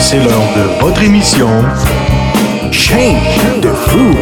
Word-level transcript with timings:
C'est 0.00 0.16
l'heure 0.16 0.48
de 0.56 0.80
votre 0.80 1.02
émission 1.02 1.48
Chaîne 2.72 3.16
de 3.60 3.68
fou. 3.68 4.16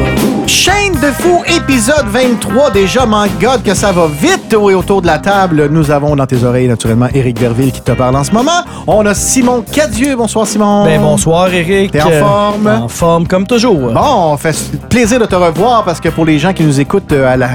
De 1.01 1.07
fou, 1.13 1.43
épisode 1.47 2.07
23. 2.09 2.71
Déjà, 2.71 3.05
my 3.07 3.29
God, 3.41 3.63
que 3.63 3.75
ça 3.75 3.93
va 3.93 4.07
vite. 4.07 4.57
Oui, 4.59 4.75
autour 4.75 5.01
de 5.03 5.07
la 5.07 5.19
table, 5.19 5.69
nous 5.71 5.91
avons 5.91 6.17
dans 6.17 6.27
tes 6.27 6.43
oreilles, 6.43 6.67
naturellement, 6.69 7.09
Éric 7.15 7.39
Verville 7.39 7.71
qui 7.73 7.81
te 7.81 7.93
parle 7.93 8.17
en 8.17 8.25
ce 8.25 8.33
moment. 8.33 8.63
On 8.87 9.05
a 9.07 9.15
Simon 9.15 9.63
Cadieux. 9.71 10.17
Bonsoir, 10.17 10.47
Simon. 10.47 10.85
Ben 10.85 11.01
bonsoir 11.01 11.53
Eric. 11.53 11.93
T'es 11.93 12.03
en 12.03 12.11
Euh, 12.11 12.21
forme? 12.21 12.67
En 12.67 12.89
forme 12.89 13.27
comme 13.29 13.47
toujours. 13.47 13.93
Bon, 13.93 14.33
on 14.33 14.37
fait 14.37 14.57
plaisir 14.89 15.21
de 15.21 15.27
te 15.27 15.35
revoir 15.37 15.85
parce 15.85 16.01
que 16.01 16.09
pour 16.09 16.25
les 16.25 16.39
gens 16.39 16.53
qui 16.53 16.65
nous 16.65 16.81
écoutent 16.81 17.13
euh, 17.13 17.33
à 17.33 17.37
la, 17.37 17.49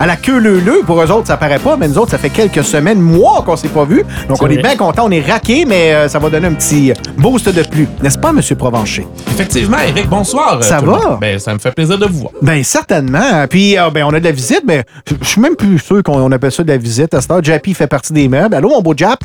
à 0.00 0.06
la 0.06 0.16
queue 0.16 0.38
leu 0.38 0.80
pour 0.86 1.00
eux 1.02 1.10
autres, 1.12 1.26
ça 1.28 1.36
paraît 1.36 1.58
pas, 1.58 1.76
mais 1.76 1.86
nous 1.86 1.98
autres, 1.98 2.10
ça 2.10 2.18
fait 2.18 2.30
quelques 2.30 2.64
semaines, 2.64 2.98
mois 3.00 3.42
qu'on 3.44 3.54
s'est 3.54 3.68
pas 3.68 3.84
vus. 3.84 4.02
Donc, 4.28 4.42
on 4.42 4.48
est 4.48 4.56
bien 4.62 4.74
contents, 4.76 5.04
on 5.06 5.10
est 5.10 5.20
raqués, 5.20 5.64
mais 5.66 5.92
euh, 5.92 6.08
ça 6.08 6.18
va 6.18 6.30
donner 6.30 6.46
un 6.48 6.54
petit 6.54 6.92
boost 7.18 7.48
de 7.50 7.62
plus. 7.62 7.86
N'est-ce 8.02 8.16
pas, 8.18 8.32
Monsieur 8.32 8.56
Provencher? 8.56 9.06
Effectivement, 9.28 9.76
Eric, 9.86 10.08
bonsoir. 10.08 10.56
euh, 10.58 10.62
Ça 10.62 10.80
va? 10.80 11.18
Ben, 11.20 11.38
ça 11.38 11.52
me 11.54 11.58
fait 11.58 11.70
plaisir 11.72 11.98
de 11.98 12.06
vous 12.06 12.20
voir. 12.20 12.32
Ben 12.42 12.64
certainement. 12.64 13.46
Puis 13.48 13.78
euh, 13.78 13.90
ben 13.90 14.04
on 14.04 14.14
a 14.14 14.18
de 14.20 14.24
la 14.24 14.32
visite, 14.32 14.62
mais 14.66 14.84
je 15.20 15.26
suis 15.28 15.40
même 15.40 15.54
plus 15.54 15.78
sûr 15.78 16.02
qu'on 16.02 16.18
on 16.18 16.32
appelle 16.32 16.50
ça 16.52 16.62
de 16.62 16.68
la 16.68 16.78
visite 16.78 17.12
à 17.14 17.20
cette 17.20 17.30
heure. 17.30 17.44
Jappy 17.44 17.74
fait 17.74 17.86
partie 17.86 18.12
des 18.14 18.26
meubles. 18.28 18.54
Allô, 18.54 18.70
mon 18.70 18.80
beau 18.80 18.94
Jap? 18.96 19.20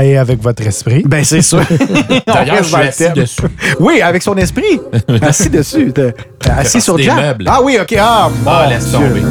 Et 0.00 0.18
avec 0.18 0.42
votre 0.42 0.66
esprit. 0.66 1.02
Ben 1.06 1.24
c'est 1.24 1.40
sûr. 1.42 1.62
D'ailleurs, 2.26 2.62
je 2.62 2.68
suis 2.68 2.76
assis 2.76 3.12
dessus. 3.14 3.42
Oui, 3.80 4.02
avec 4.02 4.22
son 4.22 4.36
esprit. 4.36 4.80
assis 5.22 5.48
dessus. 5.48 5.92
Assis 6.48 6.80
sur 6.80 6.98
Jap. 6.98 7.16
meubles. 7.16 7.46
Ah 7.48 7.60
oui, 7.62 7.78
ok. 7.80 7.96
Ah, 7.98 8.30
mon 8.44 8.68
laisse 8.68 8.88
Dieu. 8.88 8.98
tomber. 8.98 9.22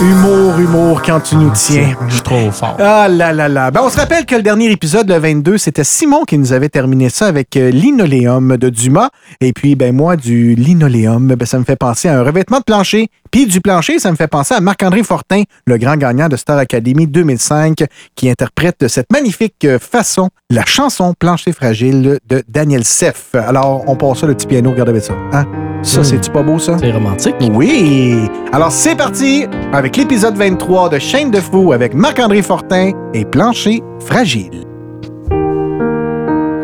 Humour, 0.00 0.58
humour, 0.58 1.02
quand 1.02 1.20
tu 1.20 1.36
nous 1.36 1.50
tiens. 1.54 1.94
Je 2.08 2.14
suis 2.14 2.22
trop 2.22 2.50
fort. 2.50 2.76
Ah 2.78 3.08
là 3.08 3.32
là 3.32 3.48
là. 3.48 3.70
Ben, 3.70 3.80
on 3.84 3.90
se 3.90 3.96
rappelle 3.96 4.26
que 4.26 4.34
le 4.34 4.42
dernier 4.42 4.70
épisode, 4.70 5.08
le 5.08 5.18
22, 5.18 5.58
c'était 5.58 5.84
Simon 5.84 6.24
qui 6.24 6.38
nous 6.38 6.52
avait 6.52 6.68
terminé 6.68 7.08
ça 7.08 7.26
avec 7.26 7.56
euh, 7.56 7.70
Linoléum 7.70 8.56
de 8.56 8.68
Dumas. 8.68 9.10
Et 9.40 9.52
puis, 9.52 9.76
ben 9.76 9.94
moi, 9.94 10.16
du 10.16 10.54
linoléum, 10.54 11.26
ben, 11.34 11.46
ça 11.46 11.58
me 11.58 11.64
fait 11.64 11.76
penser 11.76 12.08
à 12.08 12.18
un 12.18 12.22
revêtement 12.22 12.58
de 12.58 12.64
plancher. 12.64 13.08
Puis 13.30 13.46
du 13.46 13.60
plancher, 13.60 13.98
ça 13.98 14.10
me 14.10 14.16
fait 14.16 14.28
penser 14.28 14.54
à 14.54 14.60
Marc-André 14.60 15.02
Fortin, 15.02 15.42
le 15.66 15.76
grand 15.78 15.96
gagnant 15.96 16.28
de 16.28 16.36
Star 16.36 16.58
Academy 16.58 17.06
2005, 17.06 17.84
qui 18.14 18.30
interprète 18.30 18.86
cette 18.88 19.10
magnifique 19.12 19.63
façon 19.80 20.28
la 20.50 20.64
chanson 20.64 21.14
Plancher 21.18 21.52
fragile 21.52 22.18
de 22.28 22.42
Daniel 22.48 22.84
Seff. 22.84 23.34
Alors, 23.34 23.84
on 23.86 23.96
passe 23.96 24.20
ça, 24.20 24.26
le 24.26 24.34
petit 24.34 24.46
piano, 24.46 24.70
regardez 24.70 25.00
ça. 25.00 25.14
Hein? 25.32 25.44
Ça, 25.82 26.00
Mm. 26.00 26.04
c'est-tu 26.04 26.30
pas 26.30 26.42
beau, 26.42 26.58
ça? 26.58 26.76
C'est 26.78 26.90
romantique. 26.92 27.34
Oui! 27.52 28.16
Alors 28.52 28.72
c'est 28.72 28.96
parti 28.96 29.46
avec 29.72 29.96
l'épisode 29.96 30.36
23 30.36 30.88
de 30.88 30.98
Chaîne 30.98 31.30
de 31.30 31.40
Fou 31.40 31.72
avec 31.72 31.92
Marc-André 31.94 32.40
Fortin 32.42 32.92
et 33.12 33.24
Plancher 33.24 33.82
Fragile. 34.00 34.62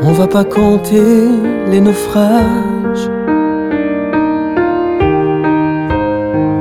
On 0.03 0.13
va 0.13 0.27
pas 0.27 0.45
compter 0.45 1.29
les 1.69 1.81
naufrages 1.81 3.11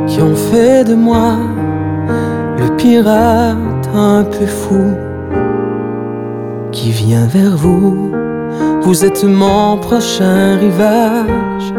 qui 0.08 0.22
ont 0.22 0.36
fait 0.36 0.84
de 0.84 0.96
moi 0.96 1.38
le 2.58 2.76
pirate 2.76 3.58
un 3.96 4.24
peu 4.24 4.46
fou 4.46 4.94
qui 6.72 6.92
vient 6.92 7.28
vers 7.28 7.56
vous. 7.56 8.12
Vous 8.82 9.06
êtes 9.06 9.24
mon 9.24 9.78
prochain 9.78 10.58
rivage. 10.58 11.74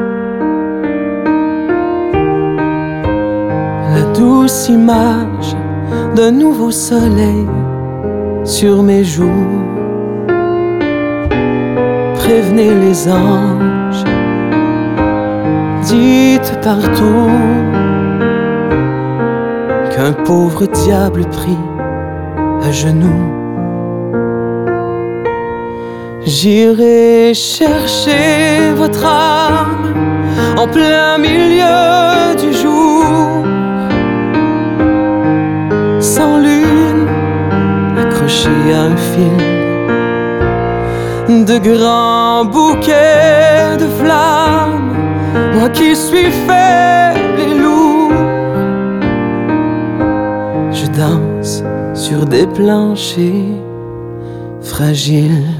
La 3.94 4.02
douce 4.14 4.68
image 4.68 5.56
d'un 6.14 6.30
nouveau 6.30 6.70
soleil 6.70 7.46
sur 8.44 8.82
mes 8.82 9.04
joues 9.04 9.70
prévenez 12.30 12.72
les 12.74 13.08
anges, 13.08 14.04
dites 15.82 16.52
partout 16.62 17.28
qu'un 19.90 20.12
pauvre 20.12 20.66
diable 20.66 21.24
pris 21.26 21.58
à 22.62 22.70
genoux. 22.70 23.39
J'irai 26.26 27.32
chercher 27.34 28.72
votre 28.76 29.04
âme 29.06 29.94
en 30.58 30.66
plein 30.66 31.16
milieu 31.18 32.36
du 32.38 32.52
jour, 32.52 33.04
sans 35.98 36.38
lune, 36.38 37.08
accrochée 37.98 38.72
à 38.74 38.82
un 38.82 38.96
fil 38.96 39.50
de 41.44 41.58
grands 41.58 42.44
bouquets 42.44 43.76
de 43.78 43.86
flammes, 44.02 44.94
moi 45.54 45.68
qui 45.70 45.96
suis 45.96 46.30
faible 46.46 47.40
et 47.40 47.54
lourd, 47.62 48.12
je 50.70 50.86
danse 50.86 51.64
sur 51.94 52.26
des 52.26 52.46
planchers 52.46 53.56
fragiles. 54.60 55.59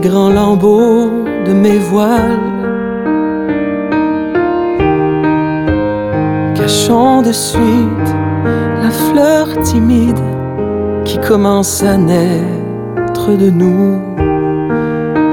Grands 0.00 0.30
lambeaux 0.30 1.10
de 1.46 1.52
mes 1.52 1.78
voiles. 1.78 2.40
Cachons 6.54 7.22
de 7.22 7.32
suite 7.32 8.10
la 8.82 8.90
fleur 8.90 9.46
timide 9.62 10.18
qui 11.04 11.18
commence 11.18 11.82
à 11.82 11.96
naître 11.96 13.30
de 13.36 13.50
nous. 13.50 14.00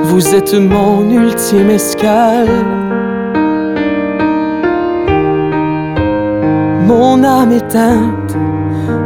Vous 0.04 0.36
êtes 0.36 0.54
mon 0.54 1.10
ultime 1.10 1.70
escale. 1.70 2.48
Mon 6.86 7.24
âme 7.24 7.52
éteinte 7.52 8.38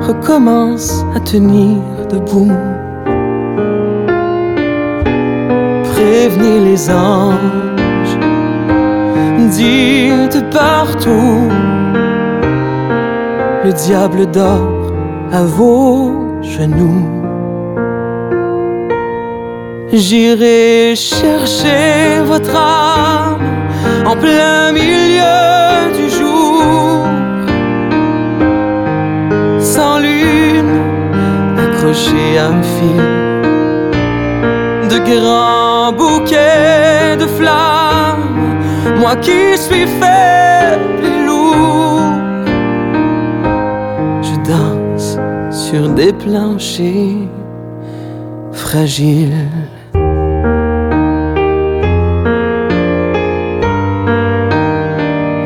recommence 0.01 1.03
à 1.15 1.19
tenir 1.19 1.81
debout. 2.09 2.70
Prévenez 6.01 6.59
les 6.71 6.89
anges, 6.89 8.17
dites 9.49 10.43
partout, 10.49 11.47
le 13.63 13.71
diable 13.71 14.25
dort 14.31 14.93
à 15.31 15.43
vos 15.43 16.41
genoux. 16.41 17.07
J'irai 19.93 20.95
chercher 20.95 22.21
votre 22.25 22.55
âme 22.55 23.47
en 24.05 24.15
plein 24.15 24.71
milieu 24.71 25.37
du 25.97 26.09
jour, 26.17 27.05
sans 29.59 29.99
lune, 29.99 30.77
accrochée 31.63 32.39
à 32.39 32.47
un 32.47 32.63
fil 32.63 33.20
de 34.91 34.97
grands 34.97 35.93
bouquets 35.93 37.15
de 37.17 37.25
flammes, 37.37 38.57
moi 38.99 39.15
qui 39.15 39.57
suis 39.57 39.87
faible 40.01 41.05
et 41.05 41.25
lourd, 41.25 42.01
je 44.21 44.35
danse 44.51 45.17
sur 45.49 45.87
des 45.89 46.11
planchers 46.11 47.29
fragiles. 48.51 49.47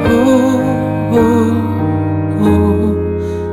Oh, 0.10 0.60
oh, 1.14 1.54
oh, 2.42 2.96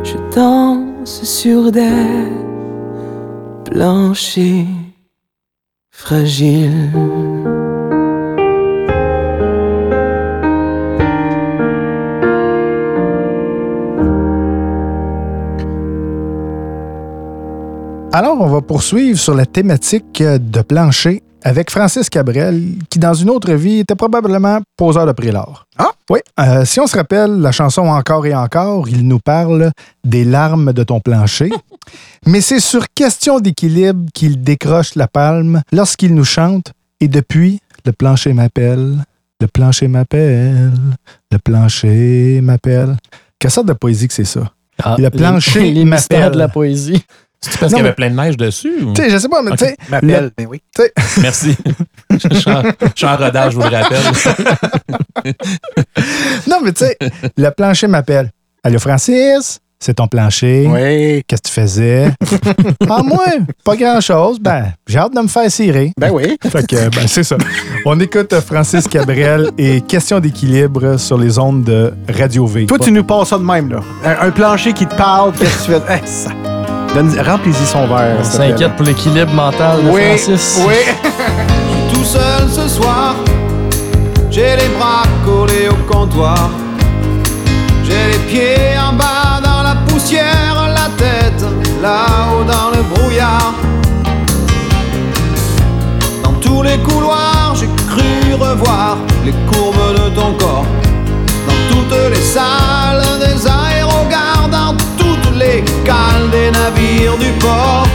je 0.02 0.17
danse 0.34 1.22
sur 1.22 1.70
des 1.70 2.28
planchers 3.70 4.81
Alors, 18.14 18.43
on 18.43 18.47
va 18.47 18.61
poursuivre 18.61 19.19
sur 19.19 19.35
la 19.35 19.47
thématique 19.47 20.23
de 20.23 20.61
plancher 20.61 21.23
avec 21.44 21.71
Francis 21.71 22.09
Cabrel, 22.09 22.62
qui 22.91 22.99
dans 22.99 23.15
une 23.15 23.31
autre 23.31 23.53
vie 23.53 23.81
était 23.81 23.94
probablement 23.94 24.61
poseur 24.77 25.06
de 25.06 25.12
prélat. 25.12 25.47
Ah? 25.79 25.91
Oui. 26.11 26.21
Euh, 26.41 26.65
si 26.65 26.81
on 26.81 26.87
se 26.87 26.97
rappelle 26.97 27.41
la 27.41 27.53
chanson 27.53 27.83
Encore 27.83 28.27
et 28.27 28.35
encore, 28.35 28.89
il 28.89 29.06
nous 29.06 29.19
parle 29.19 29.71
des 30.05 30.25
larmes 30.25 30.73
de 30.73 30.83
ton 30.83 31.00
plancher. 31.00 31.50
Mais 32.27 32.41
c'est 32.41 32.61
sur 32.61 32.87
question 32.94 33.41
d'équilibre 33.41 34.06
qu'il 34.15 34.43
décroche 34.43 34.94
la 34.94 35.09
palme 35.09 35.62
lorsqu'il 35.73 36.15
nous 36.15 36.25
chante 36.25 36.73
Et 37.00 37.09
depuis, 37.09 37.61
le 37.85 37.93
plancher 37.93 38.33
m'appelle, 38.33 38.99
le 39.41 39.47
plancher 39.49 39.89
m'appelle, 39.89 40.73
le 41.31 41.39
plancher 41.39 42.41
m'appelle. 42.43 42.97
Quelle 43.39 43.50
sorte 43.50 43.67
de 43.69 43.73
poésie 43.73 44.06
que 44.09 44.15
c'est 44.15 44.25
ça? 44.25 44.53
Ah, 44.83 44.97
Le 44.99 45.11
plancher 45.11 45.61
les, 45.62 45.73
les 45.73 45.85
mystères 45.85 46.19
m'appelle. 46.19 46.33
de 46.35 46.39
la 46.39 46.49
poésie. 46.49 47.05
C'est 47.44 47.59
parce 47.59 47.73
qu'il 47.73 47.81
y 47.81 47.83
mais- 47.83 47.89
avait 47.89 47.94
plein 47.97 48.11
de 48.11 48.15
neige 48.17 48.37
dessus? 48.37 48.83
ou- 48.83 48.93
Tu 48.93 49.03
sais, 49.03 49.11
je 49.11 49.19
sais 49.19 49.29
pas, 49.29 49.43
mais 49.43 49.50
tu 49.56 49.65
sais, 49.65 49.77
M'appelle, 49.91 50.31
ben 50.37 50.47
oui. 50.49 50.62
Merci. 51.21 51.56
je, 52.11 52.17
suis 52.39 52.50
en, 52.50 52.62
je 52.62 52.87
suis 52.94 53.06
en 53.06 53.17
rodage, 53.17 53.53
je 53.53 53.56
vous 53.59 53.62
le 53.69 53.77
rappelle. 53.77 55.35
Non, 56.49 56.59
mais 56.65 56.73
tu 56.73 56.85
sais, 56.85 56.97
le 57.37 57.50
plancher 57.50 57.87
m'appelle. 57.87 58.31
Allô, 58.62 58.79
Francis? 58.79 59.59
C'est 59.81 59.94
ton 59.94 60.06
plancher. 60.06 60.69
Oui. 60.71 61.25
Qu'est-ce 61.27 61.43
que 61.43 61.49
tu 61.49 61.53
faisais? 61.55 62.12
ah, 62.89 63.03
moi, 63.03 63.25
pas 63.65 63.75
grand-chose. 63.75 64.39
Ben, 64.39 64.73
j'ai 64.87 64.99
hâte 64.99 65.12
de 65.15 65.21
me 65.21 65.27
faire 65.27 65.50
cirer. 65.50 65.93
Ben 65.99 66.11
oui. 66.12 66.37
Fait 66.50 66.65
que, 66.65 66.89
ben, 66.89 67.09
c'est 67.09 67.25
ça. 67.25 67.37
On 67.85 67.99
écoute 67.99 68.33
Francis 68.47 68.87
Cabrel 68.87 69.50
et 69.59 69.81
Question 69.81 70.21
d'équilibre 70.21 70.97
sur 70.99 71.19
les 71.19 71.37
ondes 71.39 71.65
de 71.65 71.93
Radio 72.09 72.47
V. 72.47 72.67
Toi, 72.67 72.79
tu 72.79 72.93
nous 72.93 73.03
passes 73.03 73.31
ça 73.31 73.39
de 73.39 73.43
même, 73.44 73.71
là. 73.71 73.81
Un, 74.05 74.29
un 74.29 74.31
plancher 74.31 74.73
qui 74.73 74.87
te 74.87 74.94
parle, 74.94 75.33
qu'est-ce 75.33 75.67
que 75.67 75.73
tu 75.75 75.81
fais? 75.85 76.00
Eh, 76.03 76.06
ça. 76.06 76.31
Remplis-y 76.94 77.67
son 77.67 77.87
verre. 77.87 78.17
On 78.21 78.25
s'inquiète 78.25 78.77
pour 78.77 78.85
l'équilibre 78.85 79.33
mental 79.33 79.83
de. 79.83 79.91
Oui, 79.91 80.03
Francis. 80.19 80.61
oui. 80.67 80.75
tout 81.93 82.05
seul 82.05 82.49
ce 82.50 82.69
soir. 82.69 83.15
J'ai 84.31 84.56
les 84.56 84.69
bras 84.79 85.05
collés 85.25 85.69
au 85.71 85.93
comptoir. 85.93 86.50
J'ai 87.85 88.12
les 88.12 88.19
pieds 88.31 88.79
en 88.79 88.93
bas 88.93 89.41
dans 89.43 89.62
la 89.62 89.75
poussière, 89.87 90.69
la 90.69 90.89
tête 90.99 91.44
là-haut 91.81 92.44
dans 92.44 92.71
le 92.77 92.83
brouillard. 92.94 93.55
Dans 96.23 96.35
tous 96.35 96.62
les 96.62 96.77
couloirs, 96.79 97.55
j'ai 97.55 97.69
cru 97.89 98.35
revoir 98.35 98.99
les 99.25 99.33
courbes 99.50 99.94
de 99.94 100.15
ton 100.15 100.35
corps. 100.35 100.67
Dans 101.47 101.75
toutes 101.75 102.11
les 102.11 102.21
salles 102.21 103.03
des 103.21 103.47
les 105.67 105.82
cales 105.85 106.31
des 106.31 106.50
navires 106.50 107.19
du 107.19 107.31
port. 107.44 107.87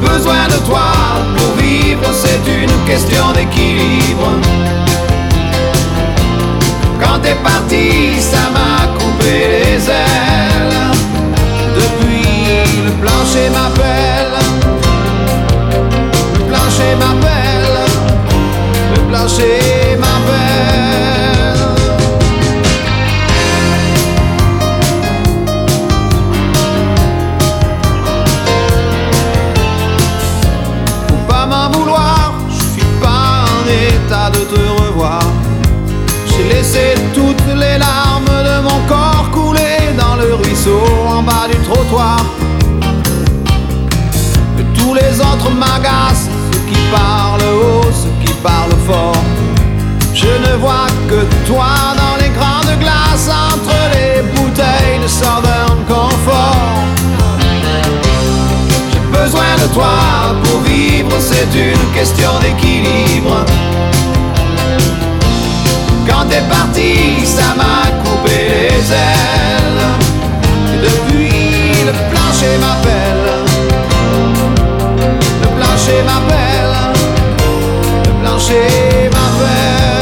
Besoin 0.00 0.46
de 0.48 0.58
toi 0.66 0.92
pour 1.36 1.62
vivre, 1.62 2.04
c'est 2.12 2.44
une 2.62 2.76
question 2.86 3.32
d'équilibre. 3.32 4.30
Quand 7.00 7.18
t'es 7.22 7.36
parti, 7.42 8.20
ça 8.20 8.44
m'a 8.56 8.98
coupé 8.98 9.34
les 9.54 9.88
ailes. 9.88 10.80
Depuis, 11.76 12.82
le 12.86 12.92
plancher 13.02 13.48
m'appelle. 13.56 14.36
Le 16.38 16.44
plancher 16.50 16.92
m'appelle. 17.00 17.78
Le 18.94 19.00
plancher 19.08 19.96
m'appelle. 19.98 21.09
De 34.10 34.40
te 34.44 34.60
revoir. 34.82 35.20
J'ai 36.26 36.48
laissé 36.52 36.94
toutes 37.14 37.46
les 37.54 37.78
larmes 37.78 38.24
de 38.26 38.60
mon 38.60 38.80
corps 38.88 39.30
couler 39.30 39.94
dans 39.96 40.16
le 40.16 40.34
ruisseau 40.34 40.82
en 41.08 41.22
bas 41.22 41.46
du 41.48 41.56
trottoir. 41.58 42.18
Que 44.56 44.62
tous 44.76 44.94
les 44.94 45.20
autres 45.20 45.50
m'agacent, 45.52 46.28
ceux 46.52 46.58
qui 46.68 46.80
parlent 46.90 47.40
haut, 47.54 47.84
ceux 48.02 48.26
qui 48.26 48.32
parlent 48.42 48.80
fort. 48.84 49.22
Je 50.12 50.26
ne 50.26 50.56
vois 50.56 50.88
que 51.08 51.20
toi 51.46 51.70
dans 51.96 52.16
les 52.20 52.30
grandes 52.30 52.80
glaces 52.80 53.30
entre 53.30 53.76
les 53.94 54.22
bouteilles 54.34 54.98
de 55.00 55.06
Southern 55.06 55.78
Comfort. 55.86 56.82
J'ai 58.90 59.20
besoin 59.20 59.54
de 59.62 59.72
toi 59.72 60.34
pour 60.42 60.62
vivre, 60.62 61.12
c'est 61.20 61.54
une 61.54 61.92
question 61.94 62.30
d'équilibre. 62.42 63.46
T'es 66.30 66.42
parti, 66.48 67.26
ça 67.26 67.54
m'a 67.56 67.90
coupé 68.04 68.30
les 68.70 68.92
ailes. 68.92 69.82
Depuis, 70.80 71.84
le 71.84 71.92
plancher 72.10 72.56
m'appelle. 72.62 73.30
Le 75.42 75.48
plancher 75.56 76.02
m'appelle. 76.06 76.76
Le 78.04 78.12
plancher 78.22 79.10
m'appelle. 79.12 79.99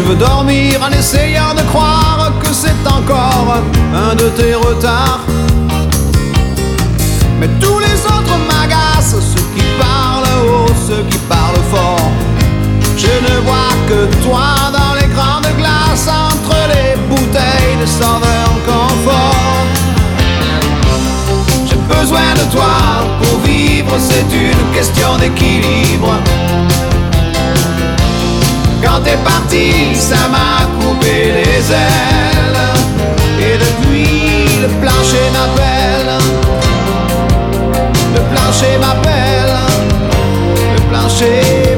Je 0.00 0.04
veux 0.06 0.16
dormir 0.16 0.80
en 0.82 0.90
essayant 0.98 1.52
de 1.54 1.60
croire 1.68 2.32
que 2.42 2.54
c'est 2.54 2.86
encore 2.86 3.58
un 3.94 4.14
de 4.14 4.30
tes 4.30 4.54
retards. 4.54 5.20
Mais 7.38 7.48
tous 7.60 7.78
les 7.80 7.98
autres 8.06 8.36
m'agacent, 8.48 9.20
ceux 9.20 9.46
qui 9.54 9.66
parlent 9.78 10.24
haut, 10.48 10.72
ceux 10.88 11.04
qui 11.10 11.18
parlent 11.28 11.66
fort. 11.70 12.10
Je 12.96 13.14
ne 13.28 13.40
vois 13.40 13.74
que 13.90 14.24
toi 14.24 14.72
dans 14.72 14.94
les 14.98 15.06
grandes 15.14 15.54
glaces 15.58 16.08
entre 16.08 16.56
les 16.72 16.96
bouteilles 17.10 17.76
de 17.78 17.84
Southern 17.84 18.56
Comfort. 18.66 19.66
J'ai 21.68 21.76
besoin 21.94 22.32
de 22.40 22.50
toi 22.50 22.72
pour 23.20 23.40
vivre, 23.40 23.92
c'est 23.98 24.34
une 24.34 24.74
question 24.74 25.18
d'équilibre. 25.18 26.14
T'es 29.04 29.16
parti, 29.24 29.94
ça 29.94 30.28
m'a 30.30 30.66
coupé 30.80 31.32
les 31.32 31.72
ailes. 31.72 32.60
Et 33.38 33.56
depuis, 33.58 34.60
le 34.62 34.68
plancher 34.80 35.26
m'appelle. 35.32 36.12
Le 38.14 38.20
plancher 38.32 38.78
m'appelle. 38.78 39.56
Le 40.74 40.80
plancher 40.90 41.69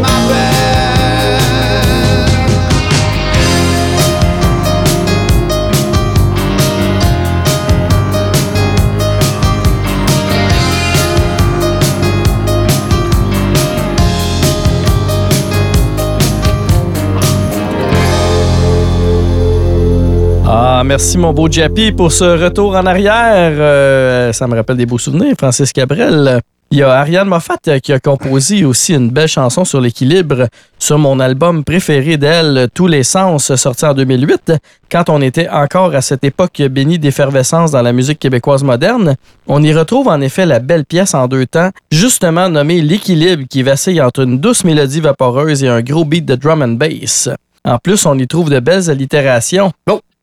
Ah, 20.82 20.84
merci 20.84 21.16
mon 21.16 21.32
beau 21.32 21.48
Jappy 21.48 21.92
pour 21.92 22.10
ce 22.10 22.24
retour 22.24 22.74
en 22.74 22.84
arrière. 22.86 23.52
Euh, 23.56 24.32
ça 24.32 24.48
me 24.48 24.56
rappelle 24.56 24.76
des 24.76 24.84
beaux 24.84 24.98
souvenirs, 24.98 25.36
Francis 25.38 25.72
Cabrel. 25.72 26.40
Il 26.72 26.78
y 26.78 26.82
a 26.82 26.90
Ariane 26.90 27.28
Moffat 27.28 27.78
qui 27.80 27.92
a 27.92 28.00
composé 28.00 28.64
aussi 28.64 28.92
une 28.92 29.08
belle 29.08 29.28
chanson 29.28 29.64
sur 29.64 29.80
l'équilibre 29.80 30.48
sur 30.80 30.98
mon 30.98 31.20
album 31.20 31.62
préféré 31.62 32.16
d'elle, 32.16 32.66
Tous 32.74 32.88
les 32.88 33.04
sens, 33.04 33.54
sorti 33.54 33.84
en 33.84 33.94
2008, 33.94 34.54
quand 34.90 35.08
on 35.08 35.20
était 35.20 35.48
encore 35.48 35.94
à 35.94 36.00
cette 36.00 36.24
époque 36.24 36.60
bénie 36.68 36.98
d'effervescence 36.98 37.70
dans 37.70 37.82
la 37.82 37.92
musique 37.92 38.18
québécoise 38.18 38.64
moderne. 38.64 39.14
On 39.46 39.62
y 39.62 39.72
retrouve 39.72 40.08
en 40.08 40.20
effet 40.20 40.46
la 40.46 40.58
belle 40.58 40.84
pièce 40.84 41.14
en 41.14 41.28
deux 41.28 41.46
temps, 41.46 41.70
justement 41.92 42.48
nommée 42.48 42.82
L'équilibre, 42.82 43.44
qui 43.48 43.62
vacille 43.62 44.02
entre 44.02 44.24
une 44.24 44.40
douce 44.40 44.64
mélodie 44.64 45.00
vaporeuse 45.00 45.62
et 45.62 45.68
un 45.68 45.80
gros 45.80 46.04
beat 46.04 46.24
de 46.24 46.34
drum 46.34 46.60
and 46.60 46.70
bass. 46.70 47.28
En 47.64 47.78
plus, 47.78 48.04
on 48.04 48.18
y 48.18 48.26
trouve 48.26 48.50
de 48.50 48.58
belles 48.58 48.90
allitérations. 48.90 49.70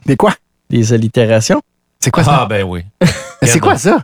Des 0.05 0.17
quoi? 0.17 0.33
Des 0.69 0.93
allitérations? 0.93 1.61
C'est 1.99 2.11
quoi 2.11 2.23
ça? 2.23 2.39
Ah, 2.41 2.45
ben 2.45 2.63
oui. 2.63 2.81
c'est 3.43 3.59
quoi 3.59 3.77
ça? 3.77 3.99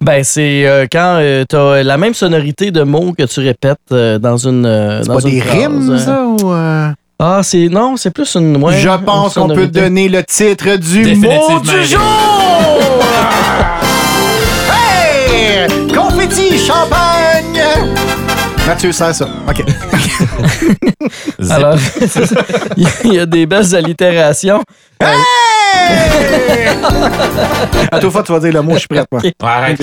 Ben, 0.00 0.24
c'est 0.24 0.66
euh, 0.66 0.86
quand 0.90 1.20
tu 1.48 1.56
as 1.56 1.82
la 1.84 1.96
même 1.96 2.14
sonorité 2.14 2.70
de 2.70 2.82
mots 2.82 3.12
que 3.16 3.24
tu 3.24 3.40
répètes 3.40 3.78
euh, 3.92 4.18
dans 4.18 4.36
une. 4.36 4.66
euh, 4.66 5.02
C'est 5.02 5.08
dans 5.08 5.14
pas 5.14 5.20
une 5.20 5.30
des 5.30 5.40
phrase. 5.40 5.58
rimes, 5.58 5.98
ça? 5.98 6.24
Ou, 6.24 6.52
euh, 6.52 6.90
Ah, 7.18 7.40
c'est. 7.42 7.68
Non, 7.68 7.96
c'est 7.96 8.10
plus 8.10 8.34
une. 8.36 8.56
ouais, 8.62 8.78
Je 8.78 8.88
pense 9.04 9.34
qu'on 9.34 9.48
peut 9.48 9.66
donner 9.68 10.08
le 10.08 10.22
titre 10.24 10.76
du 10.76 11.14
mot 11.16 11.60
du 11.60 11.84
jour! 11.84 12.00
hey! 14.72 15.68
Confetti, 15.94 16.58
champagne! 16.58 17.62
Mathieu, 18.68 18.92
c'est 18.92 19.12
ça. 19.14 19.26
OK. 19.48 19.64
Alors, 21.48 21.78
il 23.04 23.14
y 23.14 23.18
a 23.18 23.24
des 23.24 23.46
belles 23.46 23.74
allitérations. 23.74 24.62
Hey! 25.00 25.16
à 27.90 27.98
toute 27.98 28.12
fois, 28.12 28.22
tu 28.22 28.32
vas 28.32 28.40
dire 28.40 28.52
le 28.52 28.60
mot, 28.60 28.74
je 28.74 28.80
suis 28.80 28.88
prête, 28.88 29.06
moi. 29.10 29.22
Arrête. 29.40 29.80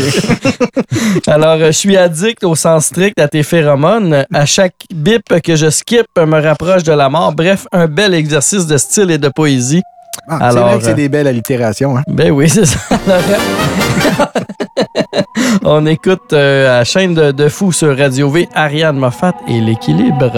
Alors, 1.25 1.53
euh, 1.53 1.65
je 1.67 1.71
suis 1.71 1.97
addict 1.97 2.43
au 2.43 2.53
sens 2.53 2.85
strict 2.85 3.19
à 3.19 3.27
tes 3.27 3.41
phéromones. 3.41 4.23
À 4.31 4.45
chaque 4.45 4.75
bip 4.93 5.23
que 5.41 5.55
je 5.55 5.71
skip 5.71 6.05
me 6.15 6.39
rapproche 6.39 6.83
de 6.83 6.93
la 6.93 7.09
mort. 7.09 7.33
Bref, 7.33 7.65
un 7.71 7.87
bel 7.87 8.13
exercice 8.13 8.67
de 8.67 8.77
style 8.77 9.09
et 9.09 9.17
de 9.17 9.29
poésie. 9.29 9.81
Ah, 10.27 10.37
c'est 10.39 10.45
Alors, 10.45 10.67
vrai 10.69 10.77
que 10.79 10.83
c'est 10.83 10.91
euh, 10.91 10.93
des 10.95 11.09
belles 11.09 11.27
allitérations. 11.27 11.97
Hein? 11.97 12.03
Ben 12.07 12.31
oui, 12.31 12.49
c'est 12.55 12.65
ça. 12.65 12.79
On 15.63 15.85
écoute 15.85 16.33
euh, 16.33 16.75
à 16.75 16.79
la 16.79 16.83
chaîne 16.83 17.13
de, 17.13 17.31
de 17.31 17.49
fou 17.49 17.71
sur 17.71 17.97
Radio 17.97 18.29
V, 18.29 18.47
Ariane 18.53 18.97
Moffat 18.97 19.33
et 19.47 19.59
l'équilibre. 19.59 20.31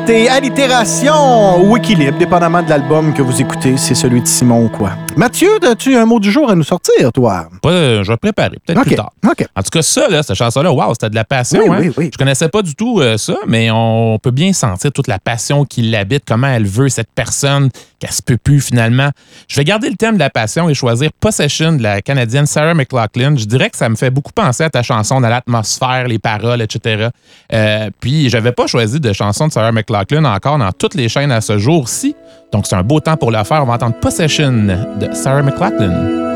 Moffat 0.00 0.12
et 0.12 0.28
Allitération 0.28 1.62
ou 1.64 1.76
Équilibre, 1.76 2.18
dépendamment 2.18 2.62
de 2.62 2.68
l'album 2.70 3.12
que 3.12 3.22
vous 3.22 3.40
écoutez, 3.40 3.76
c'est 3.76 3.94
celui 3.94 4.20
de 4.20 4.26
Simon 4.26 4.64
ou 4.64 4.68
quoi? 4.68 4.92
Mathieu, 5.16 5.48
as-tu 5.62 5.96
un 5.96 6.06
mot 6.06 6.20
du 6.20 6.30
jour 6.30 6.50
à 6.50 6.54
nous 6.54 6.62
sortir, 6.62 7.12
toi? 7.12 7.48
Pas, 7.62 7.70
euh, 7.70 8.02
je 8.02 8.10
vais 8.10 8.16
préparer, 8.16 8.56
peut-être 8.64 8.82
plus 8.82 8.94
tard. 8.96 9.12
OK. 9.30 9.46
En 9.54 9.62
tout 9.62 9.70
cas, 9.70 9.82
ça, 9.82 10.08
là, 10.08 10.22
cette 10.22 10.36
chanson-là, 10.36 10.72
wow, 10.72 10.92
c'était 10.94 11.10
de 11.10 11.14
la 11.14 11.24
passion. 11.24 11.62
Oui, 11.62 11.70
hein? 11.70 11.78
oui, 11.80 11.92
oui. 11.96 12.10
Je 12.12 12.18
connaissais 12.18 12.48
pas 12.48 12.62
du 12.62 12.74
tout 12.74 13.00
euh, 13.00 13.16
ça, 13.16 13.36
mais 13.46 13.70
on 13.70 14.18
peut 14.20 14.30
bien 14.30 14.52
sentir 14.52 14.90
toute 14.92 15.06
la 15.06 15.18
passion 15.18 15.64
qui 15.64 15.82
l'habite, 15.82 16.24
comment 16.26 16.48
elle 16.48 16.66
veut 16.66 16.88
cette 16.88 17.10
personne, 17.14 17.70
qu'elle 17.98 18.10
se 18.10 18.22
peut 18.22 18.36
plus 18.36 18.60
finalement. 18.60 19.10
Je 19.48 19.56
vais 19.56 19.64
garder 19.64 19.88
le 19.88 19.96
thème 19.96 20.14
de 20.14 20.18
la 20.20 20.30
passion 20.30 20.68
et 20.68 20.74
choisir 20.74 21.10
Possession 21.20 21.72
de 21.72 21.82
la 21.82 22.02
Canadienne 22.02 22.46
Sarah 22.46 22.74
McLachlan. 22.74 23.36
Je 23.36 23.44
dirais 23.44 23.70
que 23.70 23.76
ça 23.76 23.88
me 23.88 23.96
fait 23.96 24.10
beaucoup 24.10 24.32
penser 24.32 24.64
à 24.64 24.70
ta 24.70 24.82
chanson, 24.82 25.20
dans 25.20 25.28
l'atmosphère, 25.28 26.08
les 26.08 26.18
paroles, 26.18 26.62
etc. 26.62 27.08
Euh, 27.52 27.90
puis, 28.00 28.30
j'avais 28.30 28.52
pas 28.52 28.66
choisi 28.66 29.00
de 29.00 29.12
chanson 29.12 29.48
de 29.48 29.52
Sarah 29.52 29.72
McLachlan 29.72 30.24
encore 30.24 30.58
dans 30.58 30.72
toutes 30.72 30.94
les 30.94 31.08
chaînes 31.08 31.32
à 31.32 31.40
ce 31.40 31.58
jour-ci. 31.58 32.16
Donc, 32.52 32.66
c'est 32.66 32.74
un 32.74 32.82
beau 32.82 33.00
temps 33.00 33.16
pour 33.16 33.30
le 33.30 33.44
faire. 33.44 33.62
On 33.62 33.66
va 33.66 33.74
entendre 33.74 33.96
Possession 34.00 34.52
de 34.52 35.14
Sarah 35.14 35.42
McLachlan. 35.42 36.29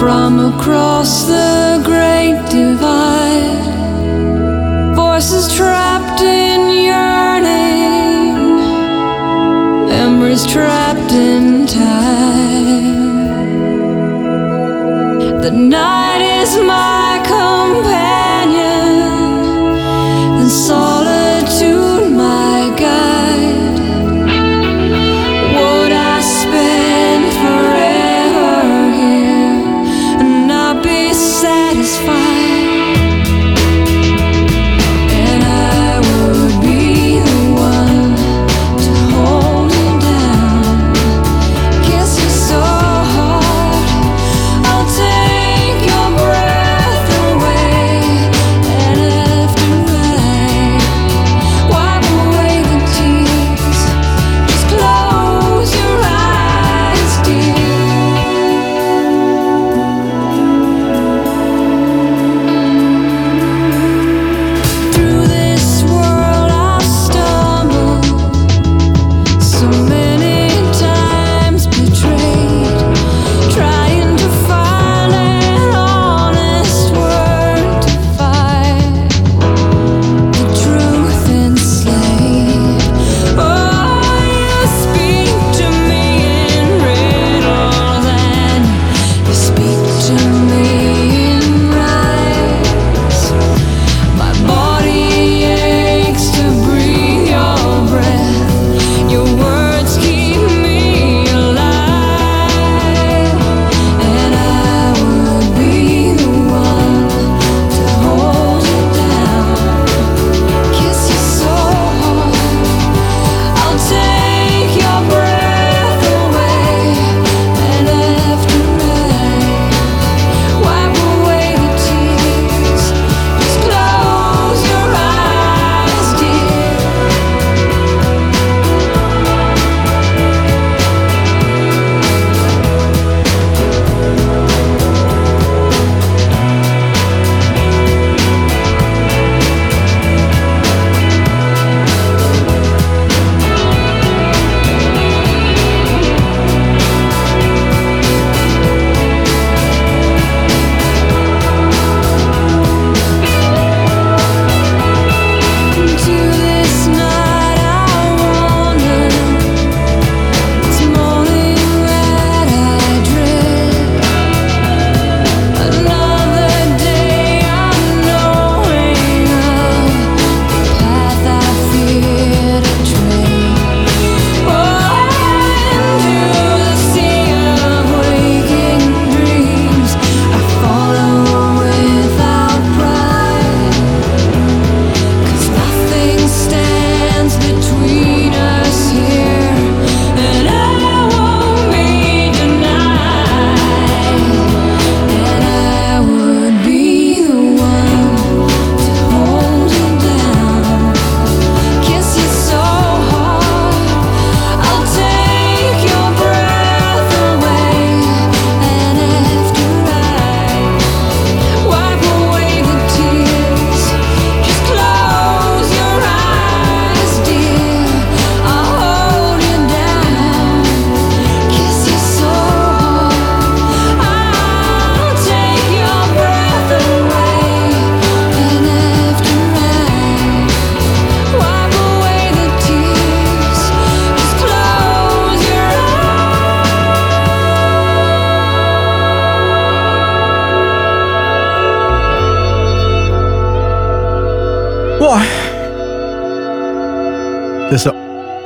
From 0.00 0.38
across 0.54 1.24
the 1.24 1.82
great 1.84 2.40
divide. 2.48 3.66
Voices 4.96 5.54
trapped 5.54 6.22
in 6.22 6.70
yearning, 6.88 8.34
memories 9.88 10.46
trapped 10.46 11.12
in 11.12 11.66
time. 11.66 12.94
The 15.42 15.50
night 15.50 16.22
is 16.40 16.56
my 16.56 17.20
companion, 17.36 19.02
and 20.40 20.50
solitude 20.50 20.99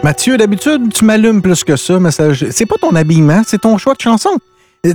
Mathieu, 0.05 0.37
d'habitude, 0.37 0.93
tu 0.93 1.03
m'allumes 1.07 1.41
plus 1.41 1.65
que 1.65 1.77
ça, 1.77 1.99
mais 1.99 2.11
ça- 2.11 2.29
c'est 2.51 2.67
pas 2.67 2.77
ton 2.79 2.95
habillement, 2.95 3.41
c'est 3.47 3.57
ton 3.63 3.79
choix 3.79 3.95
de 3.95 4.03
chanson. 4.03 4.29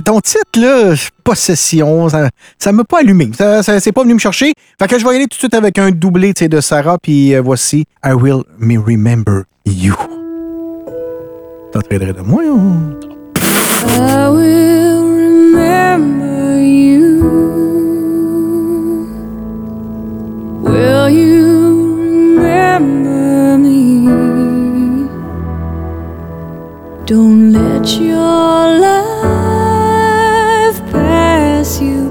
Ton 0.04 0.20
titre, 0.20 0.60
là, 0.60 0.94
Possession, 1.24 2.08
ça 2.08 2.28
ça 2.60 2.70
m'a 2.70 2.84
pas 2.84 2.98
allumé. 3.00 3.28
Ça, 3.36 3.60
ça- 3.64 3.80
c'est 3.80 3.90
pas 3.90 4.02
venu 4.04 4.14
me 4.14 4.20
chercher. 4.20 4.52
Fait 4.80 4.86
que 4.86 4.96
je 5.00 5.04
vais 5.04 5.12
y 5.14 5.16
aller 5.16 5.24
tout 5.26 5.34
de 5.34 5.40
suite 5.40 5.54
avec 5.54 5.78
un 5.80 5.90
doublé 5.90 6.32
de 6.32 6.60
Sarah, 6.60 6.96
puis 7.02 7.34
euh, 7.34 7.40
voici 7.42 7.86
I 8.04 8.12
Will 8.12 8.44
Me 8.60 8.78
Remember 8.78 9.42
You. 9.66 9.94
T'entrainerais 11.72 12.12
de 12.12 12.20
moi, 12.22 12.44
ou? 12.44 12.60
I 13.88 14.28
will 14.30 15.02
remember 15.24 16.60
you. 16.62 17.20
Will 20.62 21.08
you 21.10 21.96
remember 21.98 23.58
me? 23.58 23.79
Don't 27.10 27.50
let 27.52 27.98
your 27.98 28.78
life 28.78 29.10
pass 30.92 31.80
you 31.80 32.09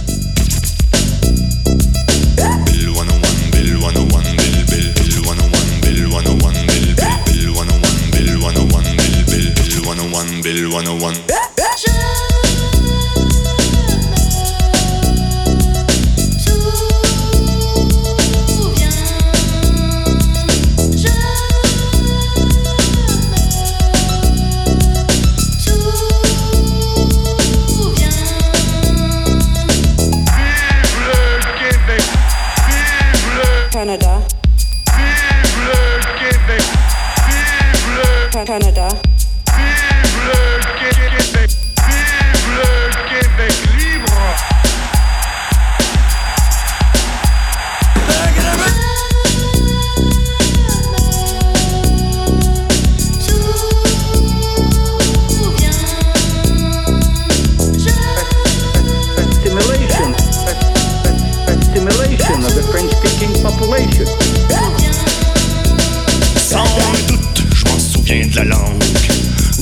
Canada. 38.47 39.06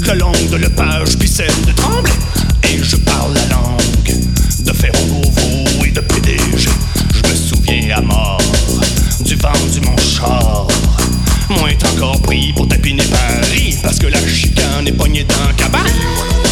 La 0.06 0.14
langue 0.16 0.50
de 0.50 0.56
Lepage, 0.56 1.16
puis 1.18 1.28
celle 1.28 1.48
de 1.66 1.72
Tremblay. 1.72 2.12
Et 2.64 2.78
je 2.82 2.96
parle 2.96 3.32
la 3.32 3.46
langue 3.56 4.22
de 4.60 4.72
Ferron-Beauvau 4.72 5.84
et 5.86 5.90
de 5.90 6.00
PDG. 6.00 6.68
Je 7.14 7.30
me 7.30 7.34
souviens 7.34 7.96
à 7.96 8.00
mort 8.02 8.38
du 9.24 9.34
vent 9.36 9.52
du 9.72 9.80
Montchar. 9.80 10.68
Moi 11.48 11.70
est 11.70 11.84
encore 11.86 12.20
pris 12.20 12.52
pour 12.52 12.68
tapiner 12.68 13.04
Paris 13.04 13.76
parce 13.82 13.98
que 13.98 14.06
la 14.06 14.20
chicane 14.28 14.86
est 14.86 14.92
pognée 14.92 15.24
dans 15.24 15.48
le 15.48 15.54
cabane. 15.54 16.43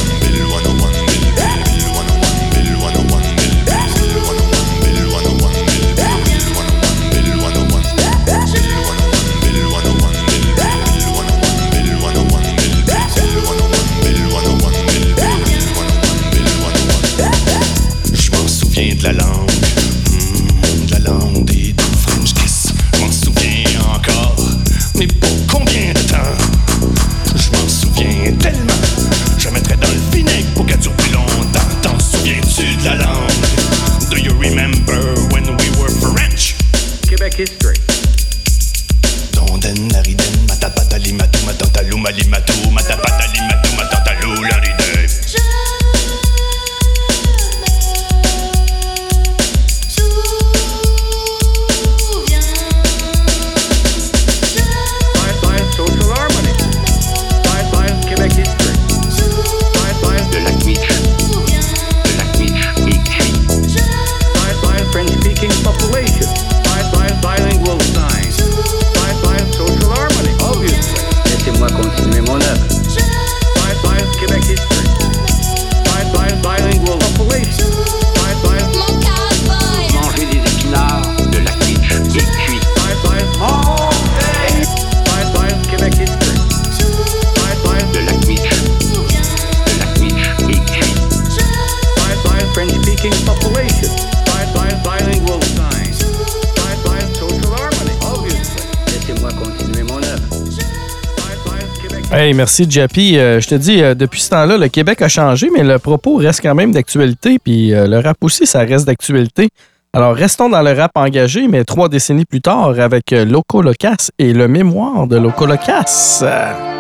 Merci, 102.34 102.66
Jappy. 102.68 103.18
Euh, 103.18 103.40
je 103.40 103.48
te 103.48 103.54
dis, 103.54 103.82
euh, 103.82 103.94
depuis 103.94 104.20
ce 104.20 104.30
temps-là, 104.30 104.56
le 104.56 104.68
Québec 104.68 105.02
a 105.02 105.08
changé, 105.08 105.50
mais 105.52 105.62
le 105.62 105.78
propos 105.78 106.16
reste 106.16 106.40
quand 106.42 106.54
même 106.54 106.72
d'actualité. 106.72 107.38
Puis 107.38 107.74
euh, 107.74 107.86
le 107.86 107.98
rap 107.98 108.16
aussi, 108.22 108.46
ça 108.46 108.60
reste 108.60 108.86
d'actualité. 108.86 109.50
Alors, 109.92 110.14
restons 110.14 110.48
dans 110.48 110.62
le 110.62 110.72
rap 110.72 110.92
engagé, 110.94 111.48
mais 111.48 111.64
trois 111.64 111.88
décennies 111.88 112.24
plus 112.24 112.40
tard, 112.40 112.78
avec 112.78 113.10
Loco 113.10 113.60
Locas 113.60 114.10
et 114.18 114.32
le 114.32 114.48
mémoire 114.48 115.06
de 115.06 115.18
Loco 115.18 115.44
Locas. 115.44 116.71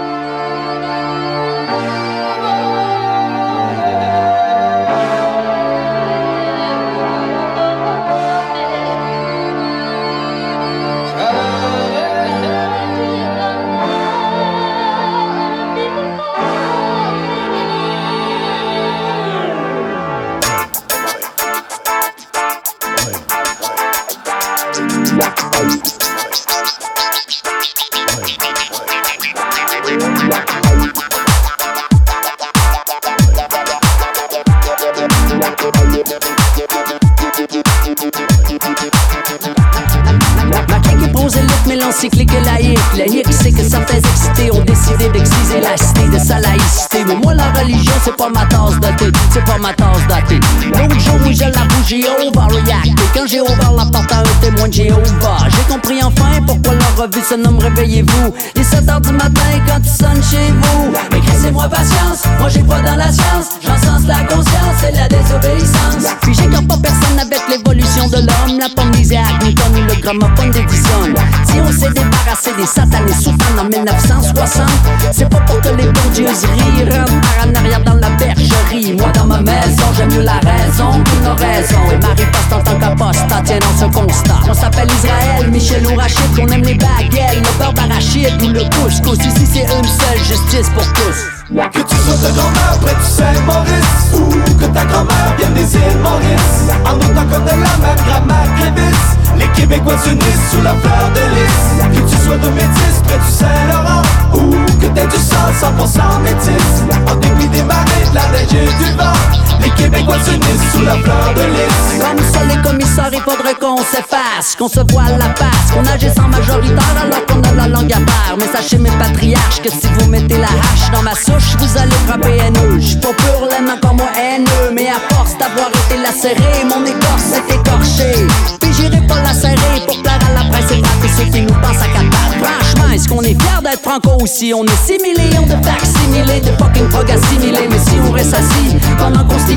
Leur 57.02 57.10
revue 57.10 57.24
se 57.24 57.34
nomme 57.34 57.58
Réveillez-vous. 57.58 58.34
Les 58.56 58.64
7 58.64 58.88
heures 58.88 59.00
du 59.00 59.12
matin 59.12 59.40
quand 59.66 59.80
tu 59.80 59.88
sonnes 59.88 60.22
chez 60.22 60.52
vous. 60.52 60.92
Mais 61.12 61.20
laissez-moi 61.20 61.68
patience, 61.68 62.22
moi 62.38 62.48
j'ai 62.48 62.62
pas 62.62 62.80
dans 62.80 62.96
la 62.96 63.10
science. 63.12 63.58
J'encense 63.62 64.06
la 64.06 64.24
conscience 64.24 64.82
et 64.88 64.96
la 64.96 65.08
désobéissance. 65.08 66.14
Puis 66.22 66.34
j'écarte 66.34 66.66
pas 66.66 66.78
personne 66.82 67.18
avec 67.20 67.40
l'évolution 67.48 68.08
de 68.08 68.16
l'homme. 68.16 68.58
La 68.58 68.68
pomme 68.68 68.90
d'Isaac 68.92 69.42
Newton 69.42 69.72
ou 69.76 69.86
le 69.86 70.00
gramophone 70.00 70.50
d'Edison. 70.50 71.14
Si 71.44 71.60
on 71.60 71.72
s'est 71.72 71.92
débarrassé 71.92 72.52
des 72.56 72.66
satanés 72.66 73.12
souffrants 73.12 73.60
en 73.60 73.64
1960, 73.64 74.66
c'est 75.12 75.28
pas 75.28 75.40
pour 75.40 75.60
que 75.60 75.68
les 75.68 75.86
bons 75.86 76.10
dieux 76.14 76.26
rient. 76.26 76.88
Par 76.88 77.48
en 77.48 77.54
arrière 77.54 77.82
dans 77.84 77.94
la 77.94 78.10
bergerie. 78.10 78.71
Moi 78.90 79.12
dans 79.14 79.26
ma 79.26 79.40
maison, 79.40 79.84
j'aime 79.96 80.12
mieux 80.12 80.22
la 80.22 80.40
raison 80.40 80.90
qu'une 81.04 81.28
raison. 81.28 81.78
Et 81.92 81.98
Marie 81.98 82.24
poste 82.32 82.52
en 82.52 82.62
tant 82.62 82.78
qu'apostat, 82.78 83.42
tiens 83.44 83.58
dans 83.60 83.78
ce 83.78 83.84
constat. 83.96 84.40
On 84.48 84.54
s'appelle 84.54 84.88
Israël, 84.90 85.50
Michel 85.50 85.86
ou 85.86 85.94
Rachid, 85.94 86.34
qu'on 86.34 86.48
aime 86.48 86.62
les 86.62 86.74
baguettes, 86.74 87.36
le 87.36 87.58
beurre 87.58 87.74
d'arachide 87.74 88.42
ou 88.42 88.48
le 88.48 88.62
couscous. 88.76 89.18
Ici 89.18 89.46
c'est 89.46 89.62
une 89.62 89.84
seule 89.84 90.18
justice 90.18 90.68
pour 90.74 90.84
tous. 90.94 91.41
Que 91.52 91.80
tu 91.82 91.96
sois 91.96 92.16
de 92.16 92.34
grand-mère 92.34 92.78
près 92.80 92.94
du 92.94 93.04
Saint-Maurice 93.04 94.14
Ou 94.14 94.56
que 94.56 94.64
ta 94.72 94.86
grand-mère 94.86 95.36
vienne 95.36 95.52
des 95.52 95.74
îles 95.74 95.98
Maurice. 96.02 96.72
En 96.86 96.96
autant 96.96 97.26
qu'on 97.28 97.46
a 97.46 97.56
la 97.56 97.76
même 97.76 98.00
grammaire 98.06 98.48
qu'Ibis 98.56 99.38
Les 99.38 99.48
Québécois 99.48 99.98
s'unissent 100.02 100.50
sous 100.50 100.62
la 100.62 100.70
fleur 100.70 101.10
de 101.14 101.20
lys. 101.34 101.94
Que 101.94 102.10
tu 102.10 102.16
sois 102.24 102.38
de 102.38 102.48
métis 102.48 103.02
près 103.04 103.18
du 103.18 103.30
Saint-Laurent 103.30 104.02
Ou 104.32 104.54
que 104.80 104.86
t'aies 104.86 105.06
du 105.06 105.16
sang 105.16 105.52
100% 105.60 106.22
métis. 106.22 107.10
En 107.10 107.16
dépit 107.16 107.48
des 107.48 107.62
marées, 107.64 108.06
de 108.10 108.14
la 108.14 108.28
neige 108.28 108.54
et 108.54 108.84
du 108.84 108.96
vent 108.96 109.12
Les 109.60 109.70
Québécois 109.70 110.16
s'unissent 110.24 110.72
sous 110.72 110.84
la 110.84 110.96
fleur 110.96 111.34
de 111.36 111.42
lys. 111.42 112.00
Comme 112.00 112.24
ça, 112.32 112.40
les 112.48 112.62
commissaires, 112.62 113.10
il 113.12 113.20
faudrait 113.20 113.54
qu'on 113.60 113.76
s'efface, 113.76 114.56
qu'on 114.58 114.68
se 114.68 114.80
voile 114.90 115.18
la 115.18 115.34
face, 115.34 115.70
qu'on 115.74 115.84
agisse 115.84 116.18
en 116.18 116.28
majoritaire 116.28 116.96
alors 117.04 117.26
qu'on 117.26 117.42
a 117.50 117.52
la 117.54 117.68
langue 117.68 117.92
à 117.92 118.00
part. 118.00 118.36
Mais 118.38 118.46
sachez, 118.46 118.78
mes 118.78 118.90
patriarches, 118.90 119.60
que 119.62 119.70
si 119.70 119.86
vous 119.98 120.08
mettez 120.08 120.38
la 120.38 120.46
hache 120.46 120.90
dans 120.92 121.02
ma 121.02 121.14
souche, 121.14 121.41
vous 121.58 121.78
allez 121.78 121.98
frapper 122.06 122.36
haineux. 122.38 122.78
J'suis 122.80 122.96
pas 122.96 123.12
pur 123.12 123.48
laine, 123.50 123.70
encore 123.70 123.94
moins 123.94 124.12
haineux, 124.14 124.72
mais 124.74 124.88
à 124.88 125.14
force 125.14 125.36
d'avoir 125.38 125.68
été 125.68 126.00
lacéré, 126.02 126.64
mon 126.64 126.84
écorce 126.84 127.22
s'est 127.22 127.54
écorché. 127.54 128.26
Puis 128.60 128.72
j'irai 128.72 129.00
pas 129.06 129.22
la 129.22 129.32
serrer 129.32 129.80
pour 129.86 130.00
plaire 130.02 130.18
à 130.28 130.42
la 130.42 130.50
presse 130.50 130.70
et 130.70 130.82
frapper 130.82 131.08
ceux 131.16 131.30
qui 131.30 131.42
nous 131.42 131.54
pensent 131.54 131.82
à 131.82 131.88
pattes. 131.92 132.38
Franchement, 132.42 132.92
est-ce 132.92 133.08
qu'on 133.08 133.22
est 133.22 133.40
fiers 133.40 133.62
d'être 133.62 133.82
franco 133.82 134.10
aussi? 134.20 134.52
On 134.54 134.64
est 134.64 134.86
6 134.86 134.98
millions 135.02 135.46
de 135.46 135.56
facsimilés, 135.64 136.40
de 136.40 136.52
fucking 136.58 136.88
prog 136.88 137.10
assimilés. 137.10 137.68
Mais 137.70 137.78
si 137.78 137.96
on 138.06 138.12
reste 138.12 138.34
assis 138.34 138.76
pendant 138.98 139.24
qu'on 139.24 139.38
se 139.38 139.52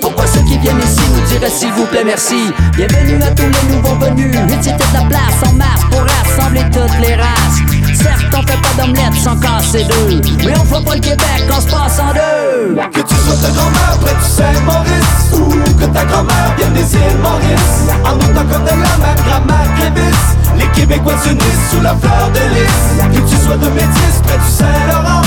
pourquoi 0.00 0.26
ceux 0.26 0.42
qui 0.42 0.58
viennent 0.58 0.80
ici 0.80 1.02
nous 1.14 1.26
diraient 1.28 1.50
s'il 1.50 1.72
vous 1.72 1.86
plaît 1.86 2.04
merci? 2.04 2.52
Bienvenue 2.76 3.22
à 3.22 3.30
tous 3.30 3.42
les 3.42 3.74
nouveaux 3.74 3.96
venus. 3.96 4.36
Mais 4.48 4.58
c'était 4.60 4.84
la 4.92 5.02
place 5.02 5.48
en 5.48 5.52
masse 5.52 5.84
pour 5.90 6.02
rassembler 6.02 6.64
toutes 6.72 7.00
les 7.00 7.14
races. 7.14 7.73
Certes, 8.04 8.34
on 8.36 8.42
fait 8.42 8.60
pas 8.60 8.82
d'omelette 8.82 9.14
sans 9.14 9.36
casser 9.36 9.84
deux. 9.84 10.20
Mais 10.44 10.52
on 10.60 10.64
fera 10.64 10.82
pas 10.82 10.94
le 10.94 11.00
Québec 11.00 11.40
quand 11.48 11.60
se 11.60 11.68
passe 11.70 11.98
en 11.98 12.12
deux. 12.12 12.74
Que 12.92 13.00
tu 13.00 13.14
sois 13.14 13.36
de 13.36 13.54
grand-mère 13.56 13.96
près 14.02 14.14
du 14.14 14.24
Saint-Maurice 14.24 15.32
Ou 15.32 15.50
que 15.80 15.86
ta 15.86 16.04
grand-mère 16.04 16.54
vienne 16.58 16.72
des 16.74 16.94
îles 16.94 17.18
Maurice 17.22 17.88
En 18.04 18.16
autant 18.16 18.44
qu'on 18.44 18.66
a 18.66 18.76
la 18.76 18.96
même 19.00 19.20
grammaire 19.26 19.74
qu'Ibis 19.76 20.58
Les 20.58 20.66
Québécois 20.78 21.14
s'unissent 21.22 21.70
sous 21.70 21.80
la 21.80 21.94
fleur 21.96 22.30
de 22.34 22.40
lys 22.54 23.16
Que 23.16 23.30
tu 23.30 23.36
sois 23.36 23.56
de 23.56 23.68
métis 23.70 24.20
près 24.22 24.36
du 24.36 24.50
Saint-Laurent 24.50 25.23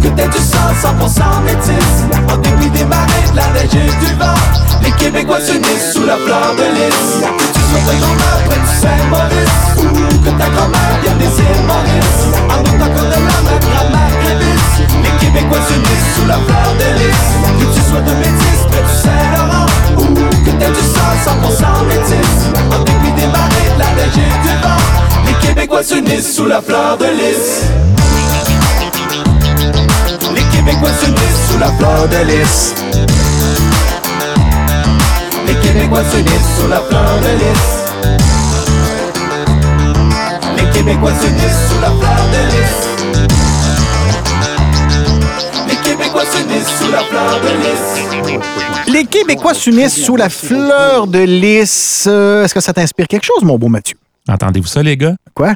que 0.00 0.08
t'aies 0.08 0.28
du 0.28 0.38
sang 0.38 0.72
100% 0.82 1.42
métis. 1.44 1.96
En 2.32 2.36
dépit 2.38 2.70
des 2.70 2.84
marées, 2.84 3.28
de 3.30 3.36
la 3.36 3.46
neige 3.54 3.70
du 3.70 4.12
vent. 4.14 4.40
Les 4.82 4.90
Québécois 4.92 5.40
s'unissent 5.40 5.92
sous 5.92 6.06
la 6.06 6.16
fleur 6.16 6.54
de 6.56 6.66
lys. 6.74 7.22
Que 7.22 7.46
tu 7.54 7.60
sois 7.70 7.92
de 7.92 8.00
grand-mère 8.00 8.40
près 8.46 8.58
du 8.58 8.72
Saint-Maurice. 8.80 9.62
Que 10.24 10.30
ta 10.30 10.48
grand-mère 10.50 10.96
vienne 11.02 11.18
des 11.18 11.32
îles 11.38 11.64
Maurice. 11.66 12.22
En 12.50 12.60
autant 12.60 12.90
qu'on 12.94 13.06
a 13.06 13.10
la 13.10 13.40
même 13.46 13.60
grammaire 13.70 14.14
qu'Ibis 14.22 14.66
Les 15.02 15.26
Québécois 15.26 15.62
s'unissent 15.68 16.10
sous 16.16 16.26
la 16.26 16.38
fleur 16.46 16.70
de 16.80 16.88
lys. 16.98 17.26
Que 17.58 17.66
tu 17.74 17.80
sois 17.88 18.00
de 18.00 18.14
métis 18.20 18.60
près 18.70 18.82
du 18.82 18.94
Saint-Laurent. 19.02 19.66
Ou 19.98 20.14
que 20.14 20.50
t'aies 20.50 20.72
du 20.72 20.84
sang 20.94 21.12
100% 21.24 21.86
métis. 21.88 22.36
En 22.74 22.78
dépit 22.84 23.12
des 23.12 23.28
marées, 23.28 23.70
de 23.74 23.80
la 23.80 23.90
neige 23.96 24.14
du 24.14 24.54
vent. 24.62 24.82
Les 25.26 25.46
Québécois 25.46 25.82
s'unissent 25.82 26.34
sous 26.34 26.46
la 26.46 26.60
fleur 26.60 26.96
de 26.98 27.06
lys 27.06 27.66
Québécois 30.66 30.90
s'unissent 31.00 31.48
sous 31.48 31.58
la 31.58 31.68
fleur 31.68 32.08
de 32.08 32.16
lys 32.26 32.74
Les 35.46 35.54
Québécois 35.54 36.02
s'unissent 36.10 36.56
sous 36.58 36.66
la 36.68 36.80
fleur 36.80 37.20
de 37.20 37.28
lys 37.38 37.66
Les 40.56 40.68
Québécois 40.72 41.12
s'unissent 41.20 41.68
sous 41.68 41.80
la 41.80 41.90
fleur 41.90 42.22
de 42.32 42.40
lys 42.50 42.76
Les 45.68 45.76
Québécois 45.76 46.24
s'unissent 46.24 46.74
sous 46.80 46.90
la 46.90 46.98
fleur 47.04 47.40
de 47.40 47.48
lys 47.62 48.92
Les 48.92 49.04
Québécois 49.04 49.54
s'unissent 49.54 50.04
sous 50.04 50.16
la 50.16 50.28
fleur 50.28 51.06
de 51.06 51.20
lys. 51.20 52.06
Est-ce 52.08 52.52
que 52.52 52.60
ça 52.60 52.72
t'inspire 52.72 53.06
quelque 53.06 53.24
chose, 53.24 53.44
mon 53.44 53.56
beau 53.56 53.68
Mathieu? 53.68 53.96
Entendez-vous 54.28 54.66
ça, 54.66 54.82
les 54.82 54.96
gars? 54.96 55.14
Quoi? 55.32 55.52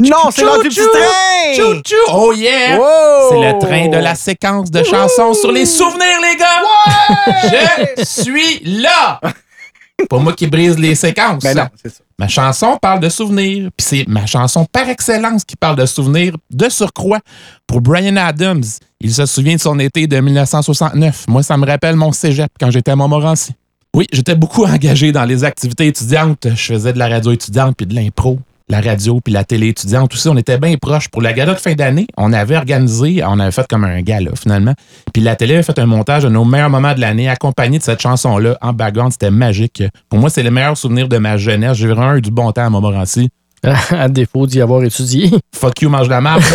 Non, 0.00 0.30
c'est 0.30 0.42
l'heure 0.42 0.60
du 0.62 0.68
petit 0.68 0.80
train! 0.80 1.82
Oh 2.12 2.32
yeah! 2.34 2.78
Wow! 2.78 3.30
C'est 3.30 3.52
le 3.52 3.58
train 3.58 3.88
de 3.88 3.96
la 3.96 4.14
séquence 4.14 4.70
de 4.70 4.82
chansons 4.82 5.32
sur 5.34 5.50
les 5.52 5.64
souvenirs, 5.64 6.20
les 6.22 6.36
gars! 6.36 7.94
Je 7.98 8.04
suis 8.04 8.60
là! 8.64 9.20
Pas 10.10 10.18
moi 10.18 10.34
qui 10.34 10.46
brise 10.46 10.78
les 10.78 10.94
séquences. 10.94 11.42
Ben 11.42 11.56
non, 11.56 11.68
c'est 11.82 11.88
ça. 11.88 12.00
Ma 12.18 12.28
chanson 12.28 12.78
parle 12.80 13.00
de 13.00 13.08
souvenirs, 13.08 13.70
puis 13.76 13.86
c'est 13.86 14.04
ma 14.08 14.26
chanson 14.26 14.66
par 14.70 14.88
excellence 14.88 15.44
qui 15.44 15.56
parle 15.56 15.76
de 15.76 15.86
souvenirs 15.86 16.34
de 16.50 16.68
surcroît. 16.68 17.20
Pour 17.66 17.80
Brian 17.80 18.16
Adams, 18.16 18.64
il 19.00 19.12
se 19.12 19.26
souvient 19.26 19.56
de 19.56 19.60
son 19.60 19.78
été 19.78 20.06
de 20.06 20.18
1969. 20.18 21.26
Moi, 21.28 21.42
ça 21.42 21.56
me 21.56 21.66
rappelle 21.66 21.96
mon 21.96 22.12
cégep 22.12 22.50
quand 22.60 22.70
j'étais 22.70 22.90
à 22.90 22.96
Montmorency. 22.96 23.52
Oui, 23.94 24.06
j'étais 24.12 24.34
beaucoup 24.34 24.64
engagé 24.66 25.12
dans 25.12 25.24
les 25.24 25.44
activités 25.44 25.86
étudiantes. 25.86 26.46
Je 26.54 26.74
faisais 26.74 26.92
de 26.92 26.98
la 26.98 27.08
radio 27.08 27.32
étudiante 27.32 27.76
puis 27.76 27.86
de 27.86 27.94
l'impro. 27.94 28.38
La 28.68 28.80
radio 28.80 29.20
puis 29.20 29.32
la 29.32 29.44
télé 29.44 29.68
étudiante, 29.68 30.10
tout 30.10 30.16
ça, 30.16 30.30
on 30.30 30.36
était 30.36 30.58
bien 30.58 30.74
proches. 30.76 31.08
Pour 31.08 31.22
la 31.22 31.32
gala 31.32 31.54
de 31.54 31.58
fin 31.60 31.74
d'année, 31.74 32.08
on 32.16 32.32
avait 32.32 32.56
organisé, 32.56 33.22
on 33.24 33.38
avait 33.38 33.52
fait 33.52 33.66
comme 33.68 33.84
un 33.84 34.02
gala 34.02 34.32
finalement. 34.34 34.74
Puis 35.12 35.22
la 35.22 35.36
télé 35.36 35.54
avait 35.54 35.62
fait 35.62 35.78
un 35.78 35.86
montage 35.86 36.24
de 36.24 36.28
nos 36.28 36.44
meilleurs 36.44 36.70
moments 36.70 36.92
de 36.92 37.00
l'année 37.00 37.28
accompagné 37.28 37.78
de 37.78 37.84
cette 37.84 38.02
chanson-là 38.02 38.58
en 38.60 38.72
background. 38.72 39.12
C'était 39.12 39.30
magique. 39.30 39.84
Pour 40.08 40.18
moi, 40.18 40.30
c'est 40.30 40.42
le 40.42 40.50
meilleur 40.50 40.76
souvenir 40.76 41.08
de 41.08 41.16
ma 41.18 41.36
jeunesse. 41.36 41.76
J'ai 41.76 41.86
vraiment 41.86 42.14
eu 42.14 42.20
du 42.20 42.32
bon 42.32 42.50
temps 42.50 42.66
à 42.66 42.70
Montmorency. 42.70 43.30
à 43.90 44.08
défaut 44.08 44.46
d'y 44.46 44.60
avoir 44.60 44.82
étudié. 44.82 45.30
Fuck 45.54 45.82
you, 45.82 45.88
mange 45.88 46.08
la 46.08 46.20
marde. 46.20 46.42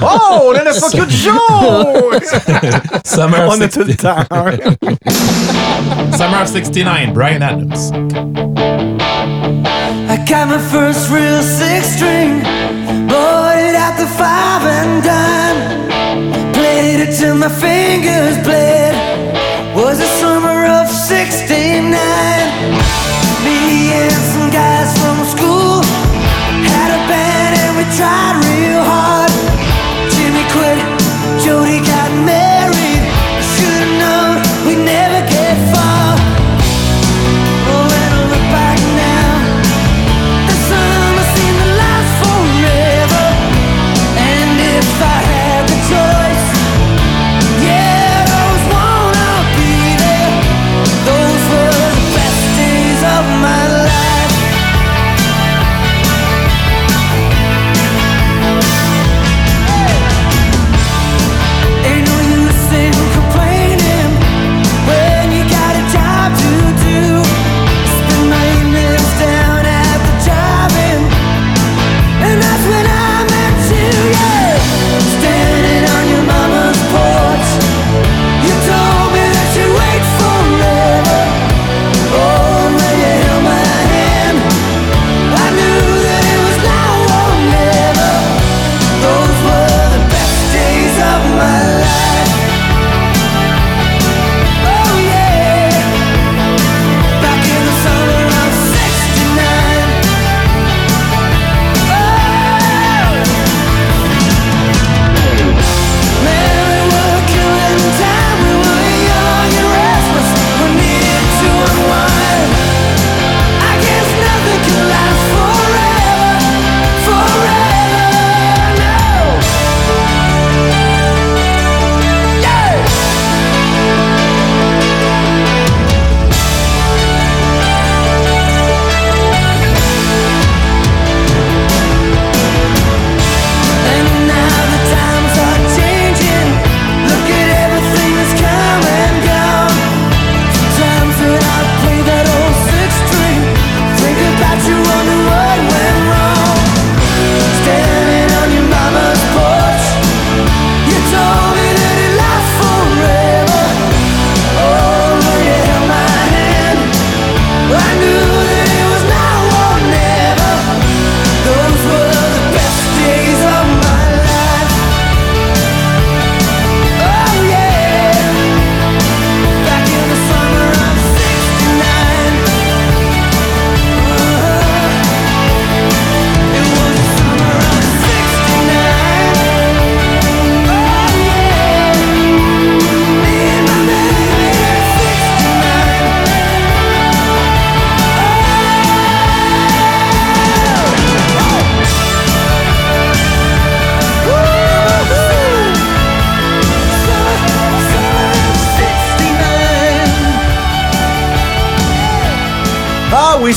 Oh, 0.00 0.50
on 0.50 0.54
a 0.54 0.64
le 0.64 0.72
fuck 0.72 0.94
you 0.94 1.04
du 1.04 1.16
jour! 1.16 2.12
Summer 3.04 3.46
on 3.48 3.60
a 3.60 3.68
tout 3.68 3.80
le 3.80 3.92
69. 3.92 3.96
temps. 3.98 4.16
Summer 6.16 6.48
69, 6.48 7.12
Brian 7.12 7.42
Adams. 7.42 8.91
Got 10.32 10.48
my 10.48 10.56
first 10.56 11.10
real 11.10 11.42
six 11.42 11.88
string, 11.94 12.40
bought 13.06 13.54
it 13.58 13.76
at 13.76 13.98
the 14.00 14.06
five 14.16 14.62
and 14.64 15.04
dime. 15.04 16.54
Played 16.54 17.00
it 17.04 17.14
till 17.18 17.36
my 17.36 17.50
fingers 17.50 18.38
bled. 18.42 18.94
Was 19.76 19.98
the 19.98 20.06
summer 20.06 20.64
of 20.64 20.88
'69. 20.88 21.92
Me 23.44 23.92
and 23.92 24.22
some 24.32 24.48
guys 24.48 24.96
from 25.02 25.20
school 25.36 25.82
had 26.64 26.88
a 26.96 27.00
band 27.12 27.52
and 27.60 27.76
we 27.76 27.84
tried 27.94 28.51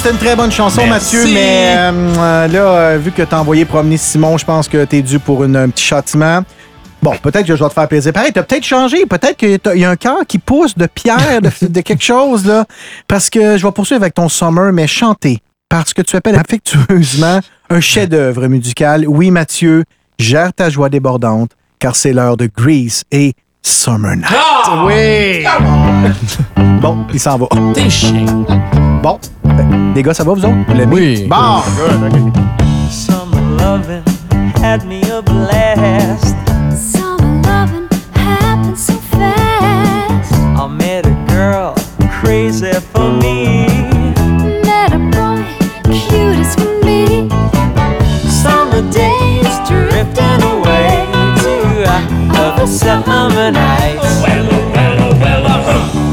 c'était 0.05 0.17
une 0.17 0.23
très 0.23 0.35
bonne 0.35 0.51
chanson, 0.51 0.81
Merci. 0.85 1.15
Mathieu, 1.15 1.33
mais 1.33 1.73
euh, 1.77 1.91
euh, 2.19 2.47
là, 2.47 2.59
euh, 2.59 2.99
vu 3.01 3.09
que 3.11 3.23
t'as 3.23 3.39
envoyé 3.39 3.65
promener 3.65 3.97
Simon, 3.97 4.37
je 4.37 4.45
pense 4.45 4.67
que 4.67 4.85
t'es 4.85 5.01
dû 5.01 5.17
pour 5.17 5.43
une- 5.43 5.55
un 5.55 5.67
petit 5.69 5.83
châtiment. 5.83 6.41
Bon, 7.01 7.15
peut-être 7.23 7.47
que 7.47 7.55
je 7.55 7.63
vais 7.63 7.69
te 7.69 7.73
faire 7.73 7.87
plaisir. 7.87 8.13
Pareil, 8.13 8.31
t'as 8.31 8.43
peut-être 8.43 8.63
changé. 8.63 9.07
Peut-être 9.07 9.35
qu'il 9.35 9.59
y 9.79 9.83
a 9.83 9.89
un 9.89 9.95
cœur 9.95 10.19
qui 10.27 10.37
pousse 10.37 10.75
de 10.77 10.85
pierre, 10.85 11.41
de, 11.41 11.49
de 11.67 11.81
quelque 11.81 12.03
chose, 12.03 12.45
là. 12.45 12.65
Parce 13.07 13.31
que 13.31 13.57
je 13.57 13.65
vais 13.65 13.71
poursuivre 13.71 14.03
avec 14.03 14.13
ton 14.13 14.29
Summer, 14.29 14.71
mais 14.71 14.85
chanter. 14.85 15.39
Parce 15.69 15.91
que 15.91 16.03
tu 16.03 16.15
appelles 16.15 16.35
affectueusement 16.35 17.39
un 17.71 17.79
chef-d'œuvre 17.81 18.47
musical. 18.47 19.05
Oui, 19.07 19.31
Mathieu, 19.31 19.85
gère 20.19 20.53
ta 20.53 20.69
joie 20.69 20.89
débordante, 20.89 21.49
car 21.79 21.95
c'est 21.95 22.13
l'heure 22.13 22.37
de 22.37 22.47
Grease 22.55 23.05
et 23.11 23.33
Summer 23.65 24.15
Night. 24.15 24.29
Oui! 24.85 25.43
bon, 26.79 27.07
il 27.11 27.19
s'en 27.19 27.35
va. 27.37 27.47
T'es 27.73 27.89
chien. 27.89 28.25
Bon. 29.01 29.19
Les 29.95 30.03
gars, 30.03 30.13
ça 30.13 30.23
va, 30.23 30.33
vous 30.33 30.45
autres? 30.45 30.73
L'aimez? 30.75 30.93
Oui. 30.93 31.27
Bon, 31.27 31.63
good, 31.75 32.13
OK. 32.13 32.33
Summer 32.91 33.41
loving 33.57 34.03
had 34.61 34.85
me 34.85 35.01
a 35.11 35.21
blast. 35.23 36.35
Other 52.95 53.05
summer 53.05 53.51
nights. 53.51 54.21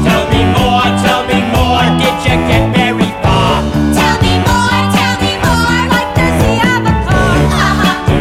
Tell 0.03 0.25
me 0.29 0.41
more, 0.51 0.89
tell 1.03 1.23
me 1.27 1.39
more. 1.53 1.85
Did 1.99 2.17
you 2.25 2.35
get 2.49 2.63
very 2.75 3.09
far? 3.23 3.63
Tell 3.93 4.17
me 4.21 4.33
more, 4.47 4.81
tell 4.91 5.15
me 5.23 5.31
more. 5.45 5.79
Like 5.93 6.11
does 6.17 6.37
he 6.43 6.51
have 6.59 6.83
a 6.83 6.95
car? 7.07 7.35
Uh-huh, 7.61 8.11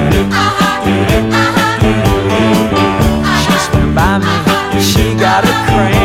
uh-huh, 0.40 0.86
uh-huh. 1.42 1.72
She's 3.42 3.66
been 3.74 3.90
by 3.94 4.18
me, 4.18 4.34
she 4.80 5.04
got 5.14 5.44
a 5.44 5.46
cramp. 5.66 6.01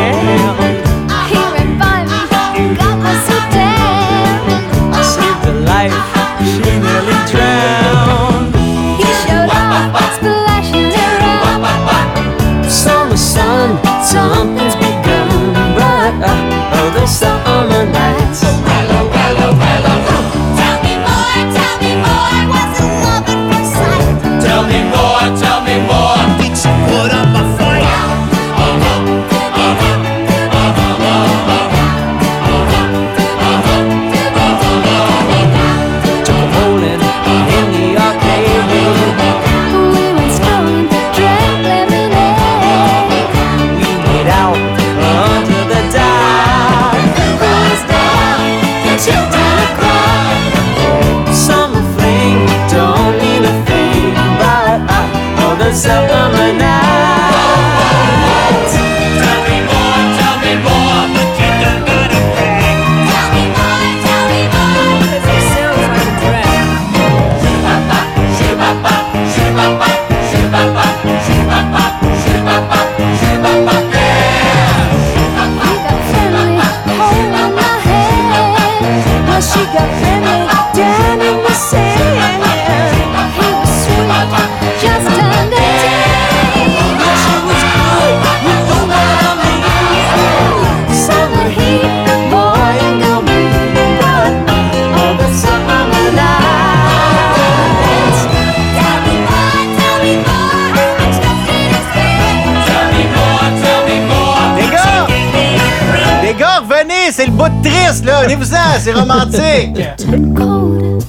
C'est 108.78 108.92
romantique! 108.92 109.82
Cold, 110.36 111.04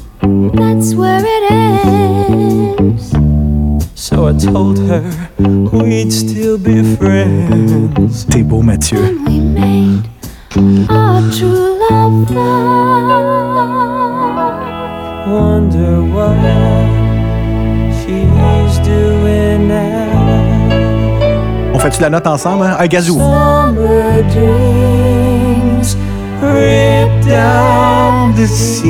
that's 0.55 0.93
where 0.95 1.21
it 1.23 1.51
ends. 1.51 3.13
So 3.95 4.27
I 4.27 4.33
told 4.33 4.79
her 4.79 5.03
we'd 5.71 6.11
still 6.11 6.57
be 6.57 6.83
friends. 6.95 8.25
T'es 8.25 8.43
beau, 8.43 8.61
Mathieu. 8.61 8.97
We 9.27 9.39
made 9.39 10.03
our 10.89 11.21
true 11.31 11.77
love 11.89 12.27
vow. 12.29 13.39
Wonder 15.27 16.01
what 16.01 16.35
she's 17.93 18.79
doing 18.79 19.67
now. 19.67 20.09
On 21.75 21.79
fait-tu 21.79 22.01
la 22.01 22.09
note 22.09 22.25
ensemble, 22.27 22.63
hein? 22.65 22.77
Un 22.79 22.87
gazou. 22.87 23.19
Summer 23.19 24.23
down 27.29 28.33
the 28.35 28.45
sea. 28.47 28.89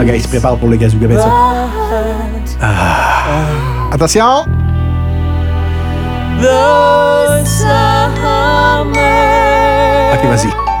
Ok, 0.00 0.08
il 0.14 0.22
se 0.22 0.28
prépare 0.28 0.56
pour 0.56 0.68
le 0.68 0.76
gazou. 0.76 0.96
Regardez 1.00 1.18
ça. 1.18 1.30
But 3.90 3.94
Attention! 3.94 4.46
the 6.40 7.44
summer 7.44 8.86
Ok, 10.14 10.24
vas-y. 10.28 10.71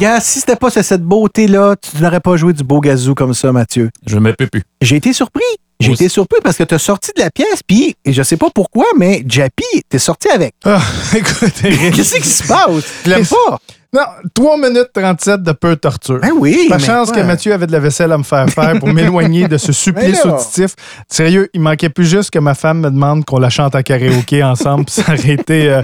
Gars, 0.00 0.18
si 0.20 0.40
c'était 0.40 0.56
pas 0.56 0.70
cette 0.70 1.02
beauté-là, 1.02 1.76
tu 1.76 2.02
n'aurais 2.02 2.20
pas 2.20 2.36
joué 2.36 2.54
du 2.54 2.64
beau 2.64 2.80
gazou 2.80 3.14
comme 3.14 3.34
ça, 3.34 3.52
Mathieu. 3.52 3.90
Je 4.06 4.18
me 4.18 4.32
peux 4.32 4.46
plus. 4.46 4.62
J'ai 4.80 4.96
été 4.96 5.12
surpris. 5.12 5.42
J'ai 5.78 5.92
été 5.92 6.08
surpris 6.08 6.40
parce 6.42 6.56
que 6.56 6.62
t'as 6.62 6.78
sorti 6.78 7.10
de 7.16 7.22
la 7.22 7.30
pièce, 7.30 7.62
puis 7.66 7.94
et 8.04 8.12
je 8.12 8.22
sais 8.22 8.36
pas 8.36 8.48
pourquoi, 8.54 8.84
mais 8.96 9.22
Jappy, 9.26 9.64
t'es 9.88 9.98
sorti 9.98 10.28
avec. 10.28 10.54
Ah, 10.64 10.82
écoute. 11.16 11.52
Qu'est-ce 11.62 12.16
qui 12.16 12.28
se 12.28 12.46
passe? 12.46 12.84
Tu 13.02 13.10
l'aimes 13.10 13.26
pas? 13.26 13.58
Non, 13.92 14.02
3 14.34 14.56
minutes 14.56 14.90
37 14.94 15.42
de 15.42 15.50
peu 15.52 15.74
torture. 15.74 16.20
Ben 16.20 16.30
oui. 16.38 16.66
Pas 16.68 16.78
chance 16.78 17.10
quoi? 17.10 17.20
que 17.22 17.26
Mathieu 17.26 17.52
avait 17.52 17.66
de 17.66 17.72
la 17.72 17.80
vaisselle 17.80 18.12
à 18.12 18.18
me 18.18 18.22
faire 18.22 18.48
faire 18.48 18.78
pour 18.78 18.88
m'éloigner 18.92 19.48
de 19.48 19.56
ce 19.58 19.72
supplice 19.72 20.20
Mais 20.24 20.30
là. 20.30 20.36
auditif. 20.36 20.76
Sérieux, 21.08 21.48
il 21.54 21.60
manquait 21.60 21.88
plus 21.88 22.06
juste 22.06 22.30
que 22.30 22.38
ma 22.38 22.54
femme 22.54 22.80
me 22.82 22.90
demande 22.90 23.24
qu'on 23.24 23.38
la 23.40 23.50
chante 23.50 23.74
à 23.74 23.82
karaoké 23.82 24.44
ensemble. 24.44 24.84
puis 24.84 24.94
Ça 24.94 25.12
aurait 25.12 25.30
été. 25.34 25.70
euh, 25.72 25.82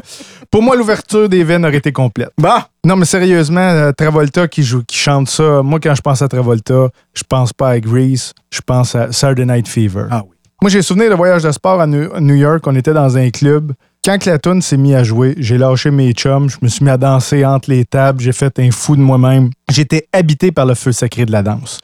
pour 0.52 0.62
moi, 0.62 0.76
l'ouverture 0.76 1.28
des 1.28 1.42
veines 1.42 1.64
aurait 1.64 1.76
été 1.78 1.90
complète. 1.90 2.30
Bah! 2.38 2.68
Non, 2.84 2.94
mais 2.94 3.06
sérieusement, 3.06 3.58
euh, 3.60 3.90
Travolta 3.90 4.46
qui 4.46 4.62
joue, 4.62 4.84
qui 4.86 4.96
chante 4.96 5.28
ça, 5.28 5.62
moi, 5.62 5.80
quand 5.82 5.94
je 5.96 6.00
pense 6.02 6.22
à 6.22 6.28
Travolta, 6.28 6.88
je 7.12 7.22
pense 7.28 7.52
pas 7.52 7.70
à 7.70 7.80
Grease, 7.80 8.32
je 8.50 8.60
pense 8.64 8.94
à 8.94 9.10
Saturday 9.10 9.46
Night 9.46 9.66
Fever. 9.66 10.04
Ah 10.12 10.22
oui. 10.24 10.30
Moi, 10.62 10.70
j'ai 10.70 10.80
souvenir 10.80 11.10
de 11.10 11.16
voyage 11.16 11.42
de 11.42 11.50
sport 11.50 11.80
à 11.80 11.86
New 11.86 12.34
York. 12.34 12.64
On 12.66 12.74
était 12.76 12.94
dans 12.94 13.18
un 13.18 13.28
club. 13.30 13.72
Quand 14.06 14.24
la 14.24 14.38
tune 14.38 14.62
s'est 14.62 14.76
mise 14.76 14.94
à 14.94 15.02
jouer, 15.02 15.34
j'ai 15.36 15.58
lâché 15.58 15.90
mes 15.90 16.12
chums. 16.12 16.48
Je 16.48 16.58
me 16.62 16.68
suis 16.68 16.84
mis 16.84 16.92
à 16.92 16.96
danser 16.96 17.44
entre 17.44 17.70
les 17.70 17.84
tables. 17.84 18.20
J'ai 18.22 18.30
fait 18.30 18.56
un 18.60 18.70
fou 18.70 18.94
de 18.94 19.00
moi-même. 19.00 19.50
J'étais 19.68 20.06
habité 20.12 20.52
par 20.52 20.64
le 20.64 20.74
feu 20.76 20.92
sacré 20.92 21.26
de 21.26 21.32
la 21.32 21.42
danse. 21.42 21.80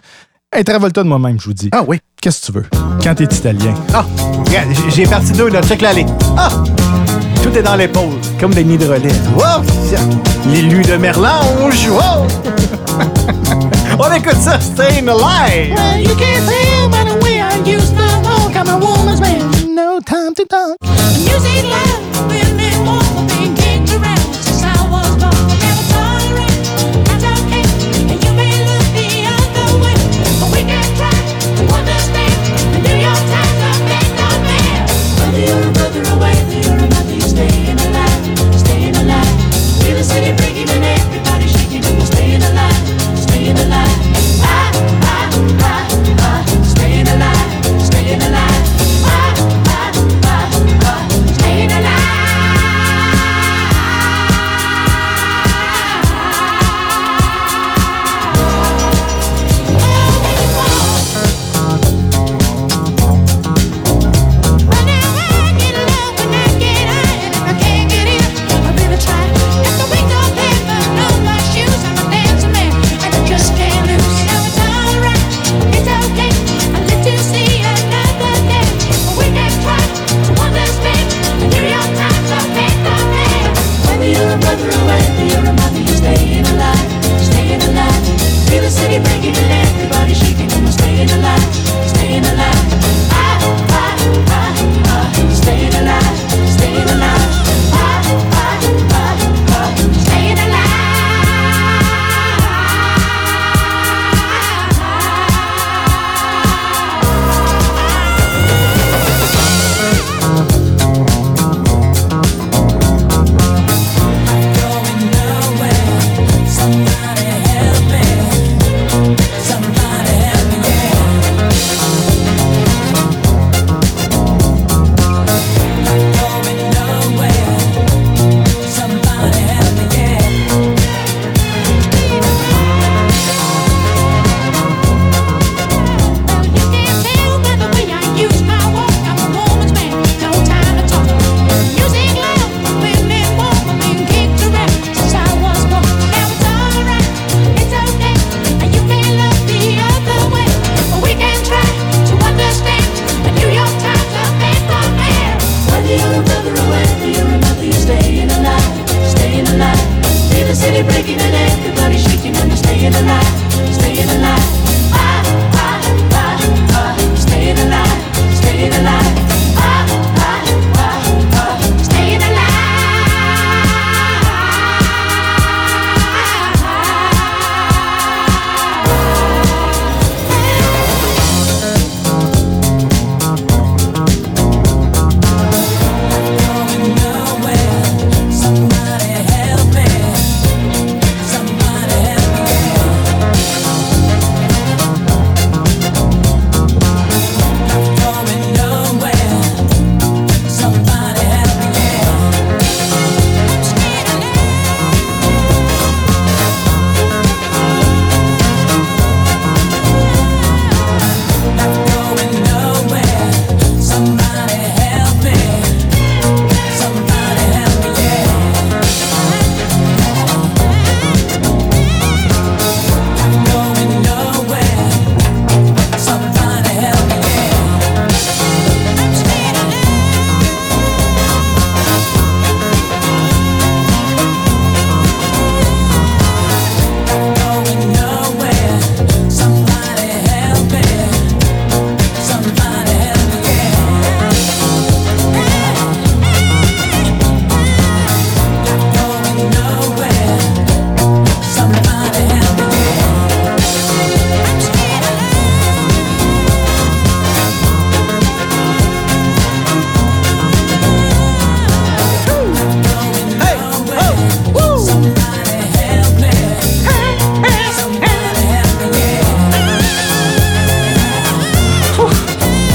Un 0.57 0.63
Travolta 0.63 1.03
de 1.03 1.09
moi-même, 1.09 1.41
je 1.41 1.47
vous 1.47 1.53
dis. 1.53 1.69
Ah 1.73 1.83
oui. 1.85 1.99
Qu'est-ce 2.21 2.43
que 2.43 2.47
tu 2.47 2.53
veux? 2.53 2.67
Quand 3.03 3.17
t'es 3.17 3.25
italien. 3.25 3.75
Ah! 3.93 4.05
Regarde, 4.47 4.69
j'ai- 4.95 5.03
parti 5.05 5.33
deux, 5.33 5.49
là. 5.49 5.63
Check 5.63 5.81
l'allée. 5.83 6.07
Ah! 6.37 6.51
Tout 7.43 7.59
est 7.59 7.63
dans 7.63 7.75
l'épaule, 7.75 8.15
comme 8.39 8.55
des 8.55 8.63
nids 8.63 8.79
de 8.79 8.87
relais. 8.87 9.11
Wow! 9.37 9.65
L'élu 10.53 10.83
de 10.83 10.97
Merlange! 10.99 11.89
Wow! 11.89 12.29
On 13.99 14.13
écoute 14.15 14.37
ça, 14.37 14.61
Staying 14.61 15.09
Alive. 15.09 15.75
Well, 15.75 16.01
you 16.01 16.15
can't 16.15 16.47
tell 16.47 16.89
by 16.89 17.03
the 17.11 17.25
way 17.25 17.41
I 17.41 17.59
used 17.69 17.97
to 17.97 18.05
walk. 18.23 18.55
I'm 18.55 18.69
a 18.69 18.79
woman's 18.79 19.21
man. 19.21 19.52
No 19.75 20.01
time 20.01 20.35
to 20.35 20.45
talk. 20.45 20.77
Music 20.83 21.65
women 22.29 23.62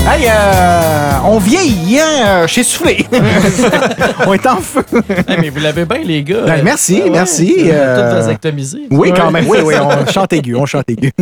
Hey, 0.10 0.26
euh, 0.30 1.12
on 1.26 1.38
vieillit, 1.38 2.00
hein? 2.00 2.44
Je 2.48 2.54
suis 2.54 2.64
soufflé. 2.64 3.06
on 4.26 4.34
est 4.34 4.48
en 4.48 4.58
feu. 4.62 4.82
Hey, 5.28 5.38
mais 5.42 5.50
vous 5.50 5.60
l'avez 5.60 5.84
bien, 5.84 5.98
les 5.98 6.24
gars. 6.24 6.44
Ben, 6.46 6.64
merci, 6.64 7.00
Ah 7.02 7.06
ouais, 7.06 7.10
merci, 7.12 7.56
avez 7.60 7.72
euh, 7.74 8.10
Tout 8.12 8.16
vasectomisé. 8.16 8.80
Oui, 8.90 9.10
Ouais. 9.12 9.14
quand 9.18 9.32
même. 9.32 9.46
Oui, 9.50 9.58
oui, 9.66 9.74
on 9.82 10.06
chante 10.12 10.32
aigu, 10.32 10.56
on 10.56 10.66
chante 10.66 10.90
aigu. 10.90 11.12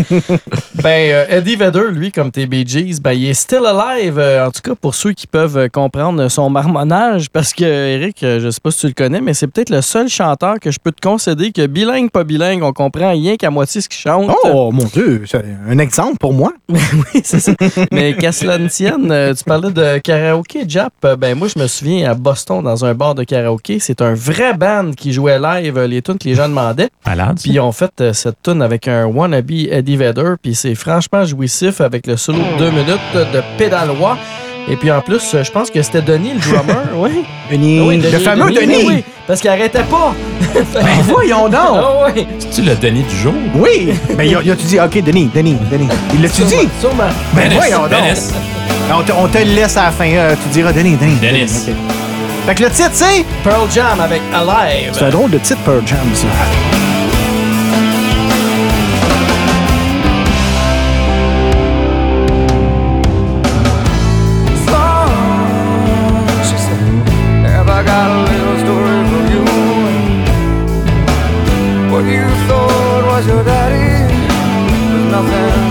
Ben, 0.76 1.10
euh, 1.12 1.26
Eddie 1.30 1.56
Vedder, 1.56 1.86
lui, 1.92 2.12
comme 2.12 2.30
tes 2.30 2.46
Bee 2.46 2.66
Gees, 2.68 3.00
ben, 3.02 3.14
il 3.14 3.28
est 3.28 3.34
still 3.34 3.66
alive. 3.66 4.20
euh, 4.20 4.46
en 4.46 4.52
tout 4.52 4.62
cas, 4.62 4.76
pour 4.80 4.94
ceux 4.94 5.14
qui 5.14 5.26
peuvent 5.26 5.58
euh, 5.58 5.68
comprendre 5.68 6.28
son 6.28 6.50
marmonnage. 6.52 7.30
Parce 7.32 7.54
que, 7.54 7.64
Eric, 7.66 8.22
euh, 8.22 8.40
je 8.40 8.52
sais 8.52 8.60
pas 8.62 8.70
si 8.70 8.82
tu 8.82 8.88
le 8.88 8.94
connais, 8.94 9.20
mais 9.20 9.34
c'est 9.34 9.48
peut-être 9.48 9.72
le 9.72 9.82
seul 9.82 10.08
chanteur 10.10 10.60
que 10.62 10.70
je 10.70 10.78
peux 10.82 10.92
te 10.92 11.02
concéder 11.02 11.52
que 11.52 11.66
bilingue, 11.66 12.12
pas 12.12 12.24
bilingue, 12.24 12.62
on 12.62 12.72
comprend 12.72 13.10
rien 13.12 13.36
qu'à 13.36 13.50
moitié 13.50 13.82
ce 13.82 13.90
qu'il 13.90 14.00
chante. 14.00 14.30
Oh, 14.44 14.70
mon 14.72 14.84
Dieu, 14.86 15.24
c'est 15.26 15.42
un 15.68 15.80
exemple 15.80 16.18
pour 16.20 16.34
moi. 16.34 16.54
oui, 16.70 17.22
c'est 17.24 17.40
ça. 17.40 17.52
Mais 17.92 18.14
qu'à 18.14 18.32
cela 18.32 18.60
ne 18.60 18.68
tienne, 18.68 18.85
euh, 18.94 19.34
tu 19.34 19.44
parlais 19.44 19.72
de 19.72 19.98
karaoké 20.00 20.64
Jap, 20.68 20.94
euh, 21.04 21.16
ben 21.16 21.38
moi 21.38 21.48
je 21.54 21.60
me 21.60 21.68
souviens 21.68 22.12
à 22.12 22.14
Boston 22.14 22.64
dans 22.64 22.86
un 22.86 22.94
bar 22.94 23.16
de 23.16 23.24
karaoké, 23.24 23.80
c'est 23.80 24.02
un 24.02 24.14
vrai 24.14 24.54
band 24.54 24.92
qui 24.96 25.14
jouait 25.14 25.40
live 25.40 25.78
euh, 25.78 25.88
les 25.88 26.02
tunes 26.02 26.18
que 26.18 26.28
les 26.28 26.36
gens 26.36 26.48
demandaient. 26.48 26.90
Malade. 27.06 27.40
Puis 27.42 27.52
ils 27.52 27.60
ont 27.60 27.72
fait 27.72 28.14
cette 28.14 28.42
tune 28.44 28.62
avec 28.62 28.88
un 28.88 29.06
wannabe 29.06 29.52
Eddie 29.52 29.98
Vedder, 29.98 30.34
puis 30.42 30.56
c'est 30.56 30.76
franchement 30.76 31.26
jouissif 31.26 31.82
avec 31.82 32.08
le 32.08 32.18
solo 32.18 32.40
de 32.40 32.60
deux 32.60 32.72
minutes 32.72 33.14
de 33.16 33.42
pédalois. 33.58 34.18
Et 34.68 34.76
puis 34.78 34.92
en 34.92 35.00
plus, 35.02 35.36
je 35.44 35.52
pense 35.52 35.70
que 35.70 35.82
c'était 35.84 36.02
Denis 36.02 36.34
le 36.34 36.40
drummer, 36.40 36.84
oui. 36.96 37.24
Denis, 37.52 37.80
Ah 37.80 38.10
le 38.12 38.20
fameux 38.20 38.52
Denis. 38.52 38.84
Oui, 38.88 39.04
parce 39.28 39.40
qu'il 39.40 39.50
arrêtait 39.50 39.84
pas. 39.84 40.14
Ben 40.74 41.02
voyons 41.04 41.48
donc! 41.50 41.60
Ah 41.60 42.08
oui. 42.16 42.26
C'est-tu 42.40 42.62
le 42.64 42.76
Denis 42.76 43.04
du 43.04 43.16
jour? 43.16 43.34
Oui! 43.56 43.94
Ben, 44.18 44.24
il 44.24 44.36
a-tu 44.36 44.66
dit, 44.66 44.80
OK, 44.80 45.04
Denis, 45.04 45.30
Denis, 45.34 45.58
Denis. 45.72 45.90
Il 46.14 46.22
l'a-tu 46.22 46.44
dit? 46.44 46.68
Sûrement. 46.80 47.04
Ben, 47.34 47.52
voyons 47.54 47.84
donc! 47.84 48.65
Dennis. 48.88 49.00
On 49.00 49.04
te, 49.04 49.12
on 49.12 49.28
te 49.28 49.38
le 49.40 49.54
laisse 49.56 49.78
à 49.78 49.86
la 49.86 49.92
fin. 49.92 50.10
euh, 50.10 50.36
tu 50.44 50.50
diras 50.50 50.72
Denis, 50.74 50.96
Denis. 50.98 51.16
Dennis. 51.22 51.66
OK. 51.70 51.76
Fait 52.48 52.56
que 52.56 52.64
le 52.64 52.70
titre, 52.70 52.92
c'est. 52.94 53.26
Pearl 53.44 53.68
Jam 53.74 54.00
avec 54.00 54.22
Alive. 54.34 54.92
C'est 54.94 55.06
un 55.06 55.10
drôle 55.10 55.32
de 55.32 55.38
titre, 55.40 55.60
Pearl 55.66 55.82
Jam, 55.86 55.98
ça. 56.14 56.28
She 66.48 66.58
said, 66.58 66.84
Have 67.50 67.70
I 67.70 67.82
got 67.84 68.08
a 68.18 68.20
little 68.30 68.58
story 68.64 69.00
for 69.10 69.24
you? 69.34 69.44
What 71.92 72.06
you 72.06 72.26
thought 72.48 73.04
was 73.12 73.26
your 73.28 73.44
daddy 73.44 73.90
was 74.94 75.06
nothing 75.12 75.65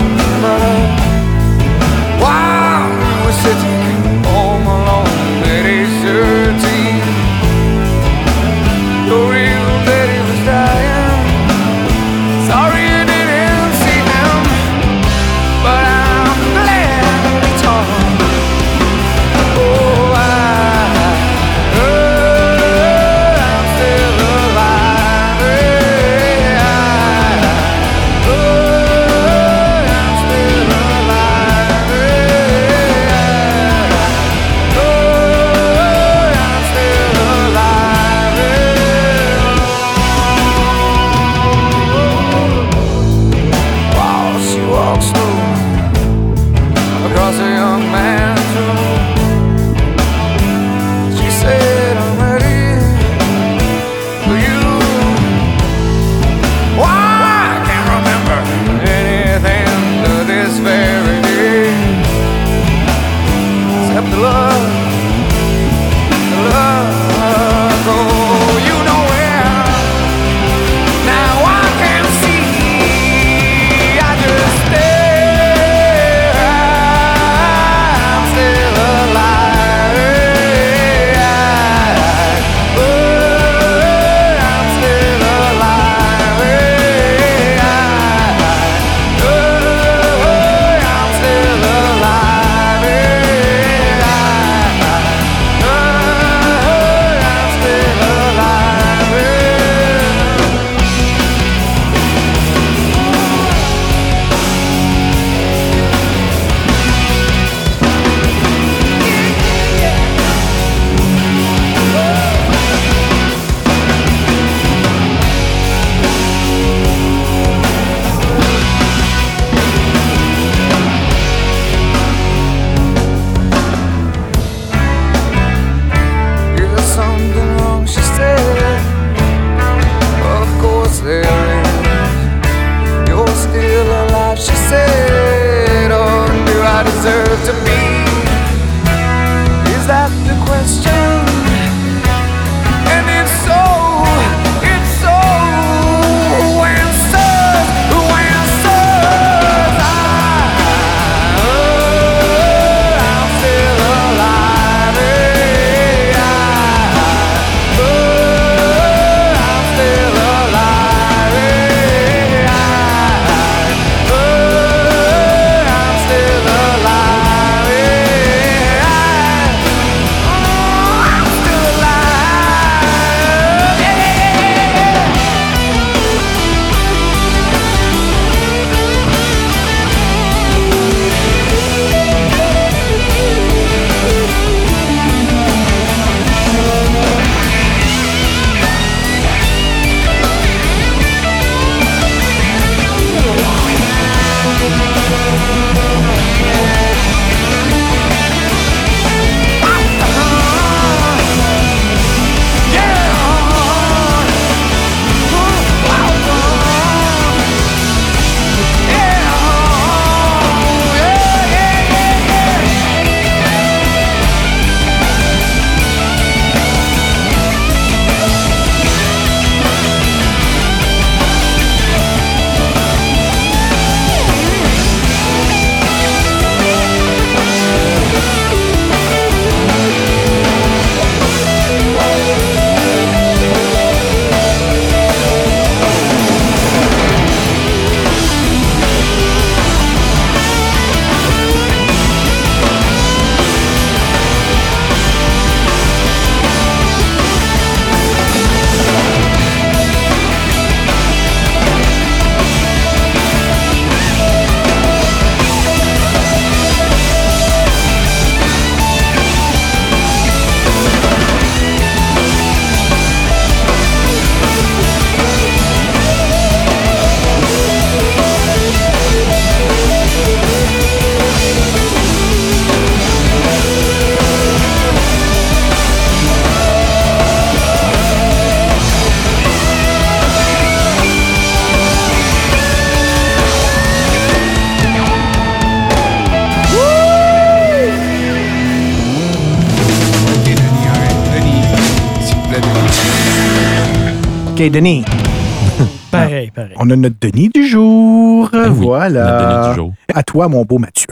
Denis. 294.69 295.03
Pareil, 296.11 296.49
pareil. 296.55 296.73
On 296.77 296.89
a 296.89 296.95
notre 296.95 297.17
Denis 297.21 297.49
du 297.53 297.67
jour. 297.67 298.49
oui, 298.53 298.59
voilà. 298.69 299.23
notre 299.25 299.47
Denis 299.49 299.69
du 299.69 299.75
jour. 299.75 299.91
À 300.13 300.23
toi, 300.23 300.47
mon 300.47 300.63
beau 300.63 300.77
Mathieu. 300.77 301.07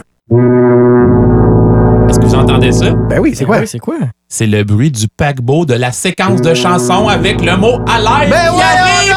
Est-ce 2.10 2.20
que 2.20 2.26
vous 2.26 2.36
entendez 2.36 2.72
ça? 2.72 2.92
Ben 2.92 3.20
oui, 3.20 3.34
c'est 3.36 3.44
quoi? 3.46 3.60
Oui, 3.60 3.68
c'est 3.68 3.80
quoi? 3.80 3.96
C'est 4.30 4.46
le 4.48 4.64
bruit 4.64 4.92
du 4.92 5.08
paquebot 5.08 5.66
de 5.66 5.74
la 5.74 5.92
séquence 5.92 6.42
de 6.42 6.54
chansons 6.54 7.08
avec 7.08 7.44
le 7.44 7.58
mot 7.58 7.80
alive 7.88 8.30
Ben 8.30 8.52
qui 8.52 9.10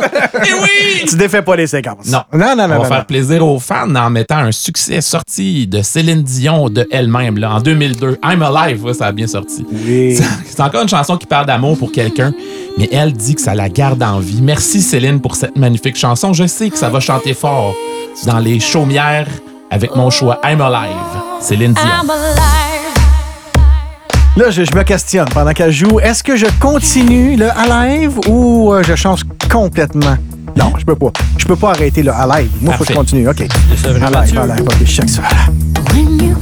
poste! 0.00 0.10
Eh 0.46 0.52
oui! 0.54 1.04
Tu 1.08 1.16
défais 1.16 1.42
pas 1.42 1.56
les 1.56 1.66
séquences. 1.66 2.06
Non. 2.06 2.22
Non, 2.32 2.54
non, 2.56 2.56
non. 2.56 2.64
On 2.64 2.68
va 2.68 2.76
non, 2.78 2.84
faire 2.84 2.98
non. 2.98 3.04
plaisir 3.04 3.46
aux 3.46 3.58
fans 3.58 3.94
en 3.94 4.10
mettant 4.10 4.38
un 4.38 4.52
succès 4.52 5.00
sorti 5.00 5.66
de 5.66 5.82
Céline 5.82 6.22
Dion 6.22 6.68
de 6.70 6.86
elle-même 6.90 7.36
là, 7.38 7.54
en 7.54 7.60
2002. 7.60 8.18
I'm 8.24 8.42
Alive, 8.42 8.84
ouais, 8.84 8.94
ça 8.94 9.06
a 9.06 9.12
bien 9.12 9.26
sorti. 9.26 9.64
Oui. 9.70 10.16
C'est- 10.16 10.24
C'est 10.46 10.60
encore 10.62 10.82
une 10.82 10.88
chanson 10.88 11.16
qui 11.16 11.26
parle 11.26 11.46
d'amour 11.46 11.78
pour 11.78 11.92
quelqu'un, 11.92 12.32
mais 12.78 12.88
elle 12.92 13.12
dit 13.12 13.34
que 13.34 13.40
ça 13.40 13.54
la 13.54 13.68
garde 13.68 14.02
en 14.02 14.18
vie. 14.18 14.40
Merci 14.42 14.80
Céline 14.82 15.20
pour 15.20 15.34
cette 15.36 15.56
magnifique 15.56 15.96
chanson. 15.96 16.32
Je 16.32 16.46
sais 16.46 16.70
que 16.70 16.78
ça 16.78 16.88
va 16.88 17.00
chanter 17.00 17.34
fort 17.34 17.74
dans 18.26 18.38
les 18.38 18.60
chaumières 18.60 19.28
avec 19.70 19.94
mon 19.96 20.10
choix 20.10 20.40
I'm 20.44 20.60
Alive. 20.60 20.96
Céline 21.40 21.72
Dion. 21.74 21.84
I'm 21.84 22.10
alive. 22.10 22.59
Là, 24.36 24.50
je, 24.50 24.64
je 24.64 24.74
me 24.74 24.82
questionne 24.84 25.28
pendant 25.34 25.52
qu'elle 25.52 25.72
joue. 25.72 25.98
Est-ce 26.00 26.22
que 26.22 26.36
je 26.36 26.46
continue 26.60 27.36
le 27.36 27.48
Alive 27.50 28.18
ou 28.28 28.72
euh, 28.72 28.82
je 28.82 28.94
change 28.94 29.22
complètement? 29.50 30.16
Non, 30.56 30.72
je 30.78 30.84
peux 30.84 30.94
pas. 30.94 31.10
Je 31.36 31.46
peux 31.46 31.56
pas 31.56 31.70
arrêter 31.70 32.02
le 32.02 32.12
Alive. 32.12 32.50
Moi, 32.60 32.74
faut 32.74 32.84
que 32.84 32.92
je 32.92 32.96
continue. 32.96 33.28
OK. 33.28 33.42
Mathieu. 34.12 34.38
Alive. 34.38 34.62
OK, 34.62 34.74
je 34.80 34.84
check 34.84 35.08
ça. 35.08 35.22
When 35.92 36.36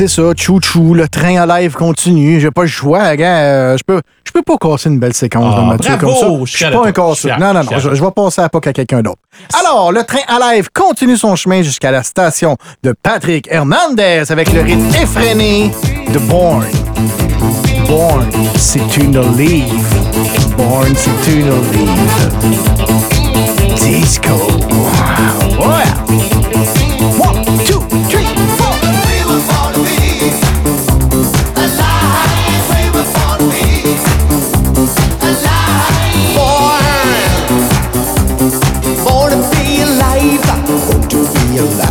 c'est 0.00 0.08
ça. 0.08 0.22
Chou-chou. 0.34 0.94
Le 0.94 1.08
train 1.08 1.36
à 1.36 1.60
live 1.60 1.74
continue. 1.74 2.40
J'ai 2.40 2.50
pas 2.50 2.62
le 2.62 2.68
choix, 2.68 3.14
gars. 3.16 3.36
Euh, 3.40 3.76
je 3.76 3.82
peux, 3.86 4.00
je 4.24 4.32
peux 4.32 4.40
pas 4.40 4.56
casser 4.56 4.88
une 4.88 4.98
belle 4.98 5.12
séquence 5.12 5.54
Ah, 5.54 5.60
de 5.60 5.66
Mathieu 5.66 5.96
bravo! 5.96 6.20
comme 6.38 6.46
ça. 6.46 6.52
Je 6.52 6.56
suis 6.56 6.64
pas 6.94 7.02
un 7.10 7.14
suis 7.14 7.28
Non, 7.38 7.52
non, 7.52 7.64
non. 7.64 7.78
Je, 7.78 7.94
je 7.94 8.02
vais 8.02 8.10
passer 8.10 8.40
à 8.40 8.48
pas 8.48 8.60
qu'à 8.60 8.72
quelqu'un 8.72 9.02
d'autre. 9.02 9.18
Alors, 9.60 9.92
le 9.92 10.02
train 10.04 10.20
à 10.26 10.54
live 10.54 10.68
continue 10.72 11.18
son 11.18 11.36
chemin 11.36 11.60
jusqu'à 11.60 11.90
la 11.90 12.02
station 12.02 12.56
de 12.82 12.94
Patrick 13.02 13.46
Hernandez 13.50 14.22
avec 14.30 14.50
le 14.54 14.62
rythme 14.62 14.88
effréné 15.02 15.70
de 16.10 16.18
Born. 16.18 16.64
Born, 17.86 18.26
c'est 18.56 18.96
une 18.96 19.20
leave. 19.36 19.66
Born, 20.56 20.94
c'est 20.96 21.30
une 21.32 21.50
leave. 21.72 22.30
Disco. 23.76 24.32
Ouais. 25.58 26.49
To 41.60 41.89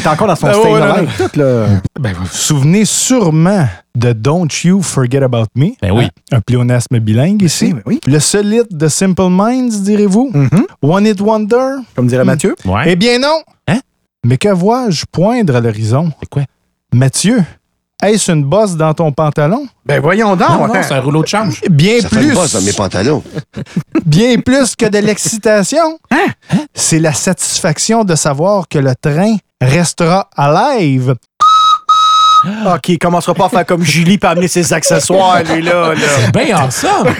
t'es 0.00 0.08
encore 0.08 0.26
dans 0.26 0.36
son 0.36 0.46
Ah, 0.46 0.58
ouais, 0.58 1.06
tout, 1.16 1.38
là. 1.38 1.66
Ben, 2.00 2.12
vous 2.14 2.24
vous 2.24 2.30
souvenez 2.30 2.84
sûrement 2.84 3.66
de 3.94 4.12
Don't 4.12 4.48
You 4.64 4.80
Forget 4.82 5.22
About 5.22 5.46
Me. 5.54 5.70
Ben 5.80 5.90
oui. 5.92 6.08
Un 6.30 6.40
pléonasme 6.40 6.98
bilingue 6.98 7.42
ici. 7.42 7.72
oui, 7.74 7.80
oui. 7.86 8.00
Le 8.06 8.18
solide 8.18 8.66
de 8.70 8.88
Simple 8.88 9.28
Minds, 9.28 9.82
direz-vous. 9.82 10.30
Mhm. 10.32 10.66
One 10.82 11.06
It 11.06 11.20
Wonder. 11.20 11.76
Comme 11.94 12.06
dirait 12.06 12.24
Mathieu. 12.24 12.54
Ouais. 12.64 12.84
Eh 12.86 12.96
bien 12.96 13.18
non. 13.18 13.40
Hein? 13.68 13.80
Mais 14.24 14.38
que 14.38 14.48
vois-je 14.48 15.04
poindre 15.10 15.56
à 15.56 15.60
l'horizon? 15.60 16.10
C'est 16.20 16.28
quoi? 16.28 16.42
Mathieu, 16.94 17.42
est-ce 18.02 18.32
une 18.32 18.44
bosse 18.44 18.76
dans 18.76 18.92
ton 18.94 19.12
pantalon? 19.12 19.66
Ben 19.86 20.00
voyons 20.00 20.36
donc. 20.36 20.48
Non, 20.48 20.58
non, 20.58 20.64
attends. 20.64 20.82
c'est 20.82 20.94
un 20.94 21.00
rouleau 21.00 21.22
de 21.22 21.28
change. 21.28 21.60
Bien 21.70 22.00
Ça 22.00 22.08
fait 22.08 22.16
plus. 22.16 22.28
une 22.28 22.34
bosse 22.34 22.52
dans 22.52 22.60
mes 22.62 22.72
pantalons. 22.72 23.22
bien 24.06 24.38
plus 24.40 24.74
que 24.76 24.86
de 24.86 24.98
l'excitation. 24.98 25.98
C'est 26.74 26.98
la 26.98 27.12
satisfaction 27.12 28.04
de 28.04 28.14
savoir 28.14 28.68
que 28.68 28.78
le 28.78 28.94
train 29.00 29.36
restera 29.62 30.28
alive. 30.36 31.14
OK, 32.66 32.88
il 32.88 32.98
commencera 32.98 33.34
pas 33.34 33.46
à 33.46 33.48
faire 33.48 33.66
comme 33.66 33.84
Julie 33.84 34.18
pour 34.18 34.30
amener 34.30 34.48
ses 34.48 34.72
accessoires, 34.72 35.42
lui, 35.44 35.62
là. 35.62 35.94
là. 35.94 36.30
Ben 36.32 36.54
ensemble. 36.56 37.14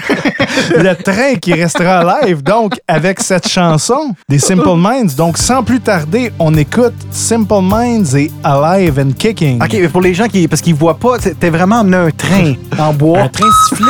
le 0.77 0.93
train 0.95 1.35
qui 1.35 1.53
restera 1.53 2.19
live, 2.21 2.43
donc, 2.43 2.73
avec 2.89 3.21
cette 3.21 3.47
chanson 3.47 4.13
des 4.27 4.37
Simple 4.37 4.75
Minds. 4.75 5.15
Donc, 5.15 5.37
sans 5.37 5.63
plus 5.63 5.79
tarder, 5.79 6.33
on 6.39 6.53
écoute 6.55 6.93
Simple 7.11 7.61
Minds 7.61 8.17
et 8.17 8.31
Alive 8.43 8.99
and 8.99 9.13
Kicking. 9.17 9.63
OK, 9.63 9.71
mais 9.71 9.87
pour 9.87 10.01
les 10.01 10.13
gens 10.13 10.27
qui. 10.27 10.45
Parce 10.49 10.61
qu'ils 10.61 10.75
voient 10.75 10.99
pas, 10.99 11.17
t'es 11.19 11.49
vraiment 11.49 11.79
amené 11.79 11.97
un 11.97 12.11
train 12.11 12.55
en 12.77 12.93
bois. 12.93 13.21
Un 13.21 13.29
train 13.29 13.49
sifflet. 13.69 13.85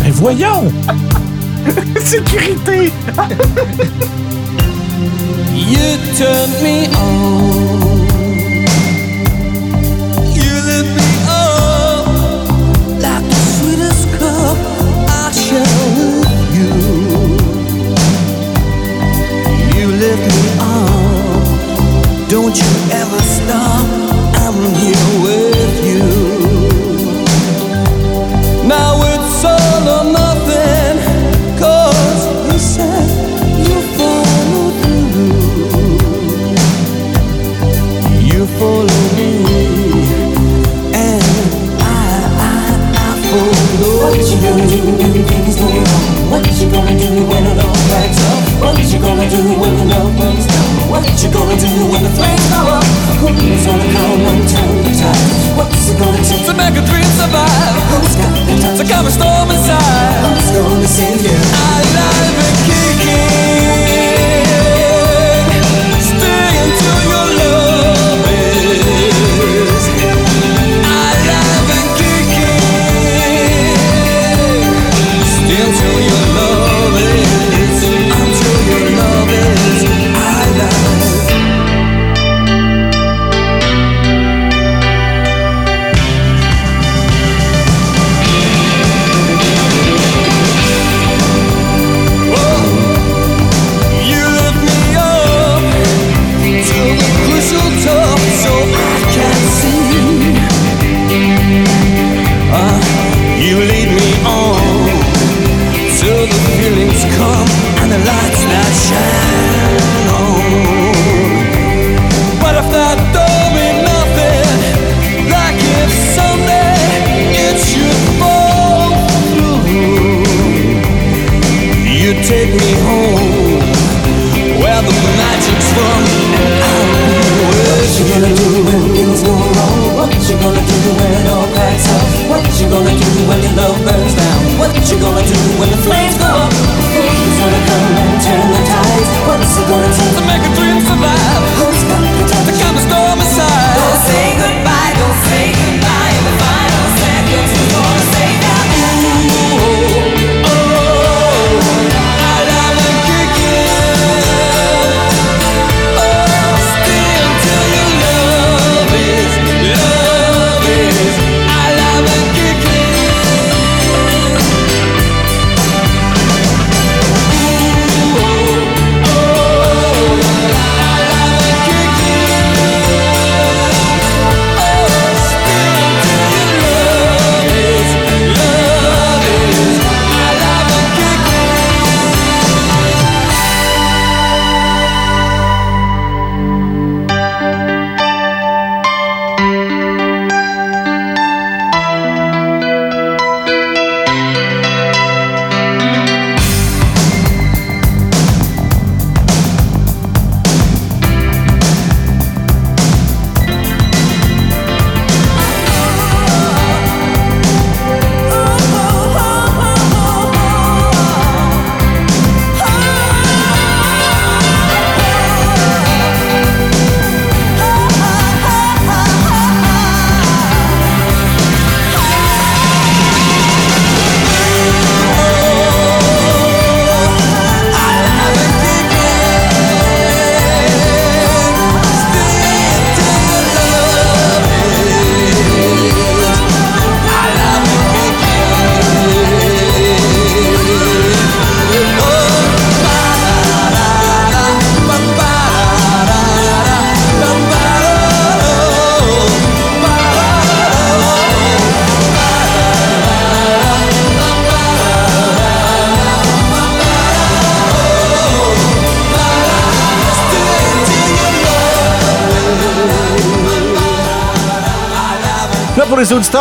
ben 0.00 0.10
voyons. 0.10 0.72
Sécurité! 2.00 2.92
You 5.58 5.98
turned 6.14 6.62
me 6.62 6.86
on. 6.86 7.88
You 10.38 10.52
me 10.96 11.10
up 11.26 12.06
like 13.02 13.24
the 13.24 13.40
sweetest 13.56 14.08
cup 14.18 14.56
I 15.10 15.32
you. 16.54 16.70
You 19.76 19.88
me 20.32 20.42
on. 20.60 22.28
Don't 22.28 22.56
you 22.56 22.72
ever 22.92 23.20
stop. 23.20 23.86
I'm 24.36 24.74
here 24.76 25.22
with 25.22 25.57
gonna 44.58 44.70
do 44.70 45.08
when 46.30 46.42
you 46.42 46.70
gonna 46.70 46.98
do 46.98 47.08
when 47.30 47.46
it 47.46 47.58
all 47.62 47.78
backs 47.86 48.18
up? 48.26 48.42
What 48.58 48.92
you 48.92 48.98
gonna 48.98 49.30
do 49.30 49.42
when 49.60 49.76
the 49.78 49.84
love 49.86 50.18
runs 50.18 50.46
down? 50.46 50.90
What 50.90 51.06
you 51.22 51.30
gonna 51.30 51.56
do 51.56 51.70
when 51.86 52.02
the 52.02 52.10
flames 52.10 52.46
go 52.50 52.60
up? 52.66 52.84
Who's 53.22 53.66
gonna 53.66 53.86
come 53.94 54.20
and 54.26 54.48
turn 54.48 54.82
the 54.82 54.92
tide? 54.98 55.56
What's 55.56 55.90
it 55.90 55.98
gonna 55.98 56.18
take 56.24 56.46
to 56.46 56.54
make 56.54 56.74
a 56.74 56.84
dream 56.84 57.10
survive? 57.14 57.78
Who's 57.94 58.16
got 58.18 58.34
the 58.34 58.54
time 58.58 58.76
to 58.78 58.84
calm 58.84 59.06
a 59.06 59.10
storm 59.10 59.50
inside? 59.50 60.26
Who's 60.26 60.50
gonna 60.50 60.88
save 60.88 61.22
you? 61.22 61.38
Alive 61.38 62.38
and 62.42 62.58
kicking. 62.66 63.57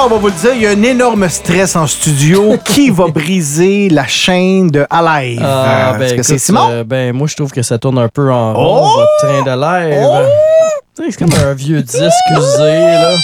On 0.07 0.09
va 0.11 0.17
vous 0.19 0.27
le 0.27 0.33
dire, 0.33 0.53
il 0.53 0.61
y 0.61 0.65
a 0.65 0.69
un 0.69 0.83
énorme 0.83 1.27
stress 1.27 1.75
en 1.75 1.85
studio. 1.85 2.55
Qui 2.63 2.89
va 2.89 3.07
briser 3.07 3.89
la 3.89 4.07
chaîne 4.07 4.69
de 4.69 4.85
Alive? 4.89 5.41
Ah, 5.43 5.89
Est-ce 5.91 5.99
ben, 5.99 6.07
que 6.07 6.13
écoute, 6.13 6.23
c'est 6.25 6.37
Simon? 6.37 6.69
euh, 6.71 6.83
ben, 6.85 7.13
moi, 7.13 7.27
je 7.27 7.35
trouve 7.35 7.51
que 7.51 7.61
ça 7.61 7.77
tourne 7.77 7.97
un 7.97 8.07
peu 8.07 8.31
en 8.31 8.53
Oh! 8.53 8.55
rond, 8.55 8.87
votre 8.95 9.17
train. 9.19 9.43
Tu 9.43 11.03
sais, 11.03 11.11
C'est 11.11 11.17
comme 11.19 11.33
un 11.45 11.53
vieux 11.53 11.81
disque 11.81 12.01
usé, 12.31 12.59
là. 12.79 13.15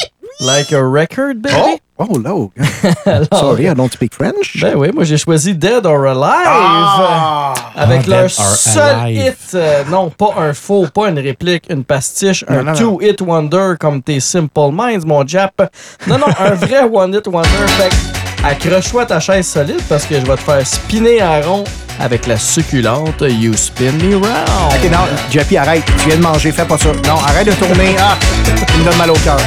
Like 0.41 0.73
a 0.73 0.79
record, 0.81 1.35
baby. 1.35 1.55
Oh, 1.57 1.77
oh 1.97 2.17
no. 2.19 2.51
Alors, 3.05 3.27
Sorry, 3.33 3.67
I 3.67 3.73
don't 3.73 3.91
speak 3.91 4.13
French. 4.13 4.59
Ben 4.61 4.75
oui, 4.75 4.89
moi, 4.93 5.03
j'ai 5.03 5.17
choisi 5.17 5.53
Dead 5.55 5.85
or 5.85 6.05
Alive. 6.05 6.45
Ah! 6.47 7.53
Avec 7.75 8.01
Ah, 8.07 8.09
leur 8.09 8.29
seul 8.29 8.95
Alive. 8.99 9.17
hit. 9.27 9.55
euh, 9.55 9.83
non, 9.89 10.09
pas 10.09 10.33
un 10.37 10.53
faux, 10.53 10.87
pas 10.93 11.09
une 11.09 11.19
réplique, 11.19 11.65
une 11.69 11.83
pastiche, 11.83 12.43
Non, 12.49 12.59
un 12.59 12.63
non, 12.63 12.71
non. 12.73 12.77
two-hit 12.97 13.21
wonder 13.21 13.73
comme 13.79 14.01
tes 14.01 14.19
Simple 14.19 14.71
Minds, 14.71 15.05
mon 15.05 15.25
Jap. 15.27 15.71
Non, 16.07 16.17
non, 16.17 16.27
un 16.39 16.51
vrai 16.55 16.83
one-hit 16.91 17.27
wonder. 17.27 17.49
Fait 17.77 17.89
que 17.89 18.47
accroche-toi 18.47 19.03
à 19.03 19.05
ta 19.05 19.19
chaise 19.19 19.47
solide 19.47 19.81
parce 19.87 20.05
que 20.05 20.15
je 20.19 20.25
vais 20.25 20.35
te 20.35 20.41
faire 20.41 20.65
spinner 20.67 21.21
à 21.21 21.41
rond 21.41 21.63
avec 21.99 22.25
la 22.27 22.37
succulente 22.37 23.21
You 23.21 23.53
Spin 23.55 23.91
Me 24.01 24.15
Round. 24.15 24.73
Ok, 24.73 24.91
non, 24.91 24.97
Jeffy, 25.31 25.57
arrête. 25.57 25.83
Tu 26.01 26.07
viens 26.09 26.17
de 26.17 26.23
manger, 26.23 26.51
fais 26.51 26.65
pas 26.65 26.77
ça. 26.77 26.89
Non, 27.07 27.15
arrête 27.25 27.47
de 27.47 27.53
tourner. 27.53 27.95
Ah, 27.99 28.17
tu 28.67 28.79
me 28.79 28.83
donnes 28.85 28.97
mal 28.97 29.11
au 29.11 29.17
cœur. 29.23 29.37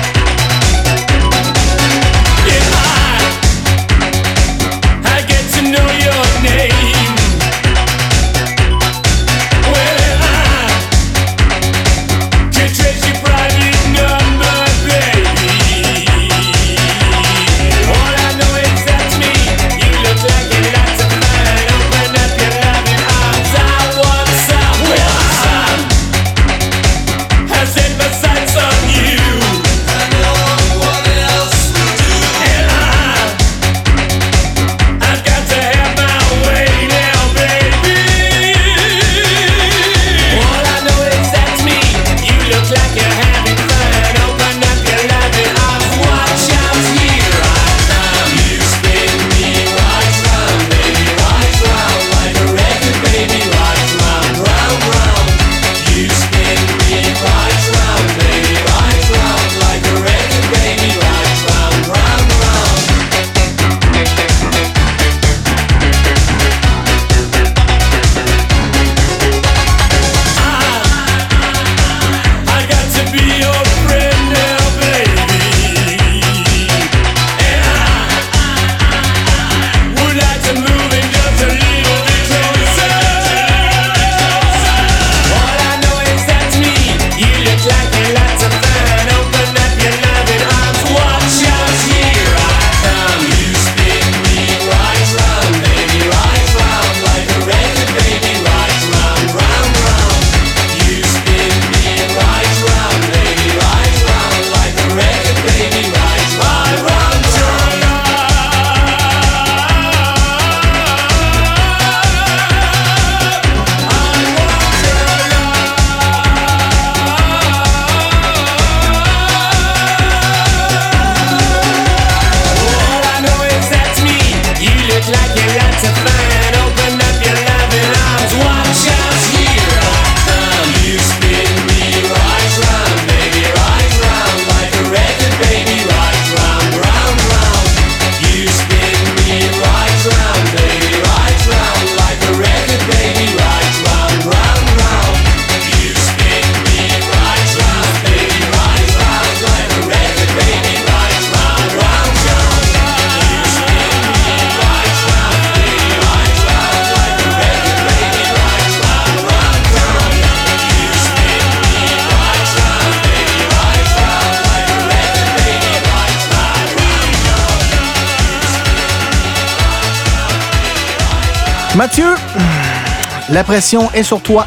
La 173.37 173.45
pression 173.45 173.92
est 173.92 174.03
sur 174.03 174.22
toi. 174.22 174.46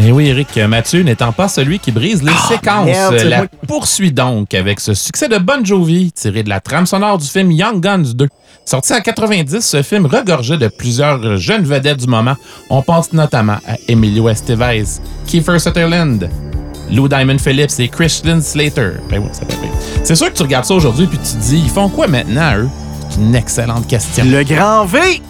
Et 0.00 0.08
Eh 0.08 0.10
oui, 0.10 0.26
Eric, 0.26 0.58
Mathieu 0.68 1.04
n'étant 1.04 1.30
pas 1.30 1.46
celui 1.46 1.78
qui 1.78 1.92
brise 1.92 2.24
les 2.24 2.32
séquences, 2.48 2.86
merde, 2.86 3.14
la 3.22 3.36
moi. 3.36 3.46
poursuit 3.68 4.10
donc 4.10 4.52
avec 4.52 4.80
ce 4.80 4.94
succès 4.94 5.28
de 5.28 5.38
Bon 5.38 5.64
Jovi 5.64 6.10
tiré 6.10 6.42
de 6.42 6.48
la 6.48 6.58
trame 6.58 6.86
sonore 6.86 7.18
du 7.18 7.28
film 7.28 7.52
Young 7.52 7.78
Guns 7.80 8.12
2. 8.16 8.26
Sorti 8.64 8.94
en 8.94 9.00
90, 9.00 9.60
ce 9.60 9.82
film 9.84 10.06
regorgeait 10.06 10.58
de 10.58 10.66
plusieurs 10.66 11.36
jeunes 11.36 11.62
vedettes 11.62 12.00
du 12.00 12.08
moment. 12.08 12.34
On 12.68 12.82
pense 12.82 13.12
notamment 13.12 13.58
à 13.64 13.76
Emilio 13.86 14.28
Estevez, 14.28 14.98
Kiefer 15.28 15.60
Sutherland, 15.60 16.28
Lou 16.90 17.06
Diamond 17.06 17.38
Phillips 17.38 17.78
et 17.78 17.86
Christian 17.86 18.40
Slater. 18.40 18.94
Ben 19.08 19.22
oui. 19.22 19.28
C'est 20.02 20.16
sûr 20.16 20.32
que 20.32 20.36
tu 20.36 20.42
regardes 20.42 20.64
ça 20.64 20.74
aujourd'hui 20.74 21.06
puis 21.06 21.18
tu 21.18 21.36
te 21.36 21.40
dis, 21.40 21.62
ils 21.64 21.70
font 21.70 21.88
quoi 21.88 22.08
maintenant, 22.08 22.56
eux? 22.56 22.68
C'est 23.08 23.20
une 23.20 23.36
excellente 23.36 23.86
question. 23.86 24.24
Le 24.24 24.42
grand 24.42 24.84
V. 24.84 25.22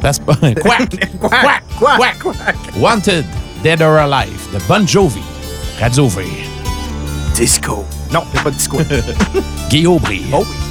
Passe 0.00 0.18
pas. 0.18 0.34
Quack! 0.62 1.18
Quack! 1.20 1.64
Quack! 1.78 2.76
Wanted, 2.76 3.24
Dead 3.62 3.82
or 3.82 3.98
Alive 3.98 4.52
de 4.52 4.58
Bon 4.68 4.86
Jovi. 4.86 5.22
Radio 5.80 6.08
Vert. 6.08 6.24
Disco. 7.34 7.84
Non, 8.12 8.24
il 8.26 8.34
n'y 8.34 8.38
a 8.38 8.42
pas 8.42 8.50
de 8.50 8.56
disco. 8.56 8.78
Guy 9.70 9.86
Aubry. 9.86 10.24
Oh 10.32 10.44
oui. 10.48 10.68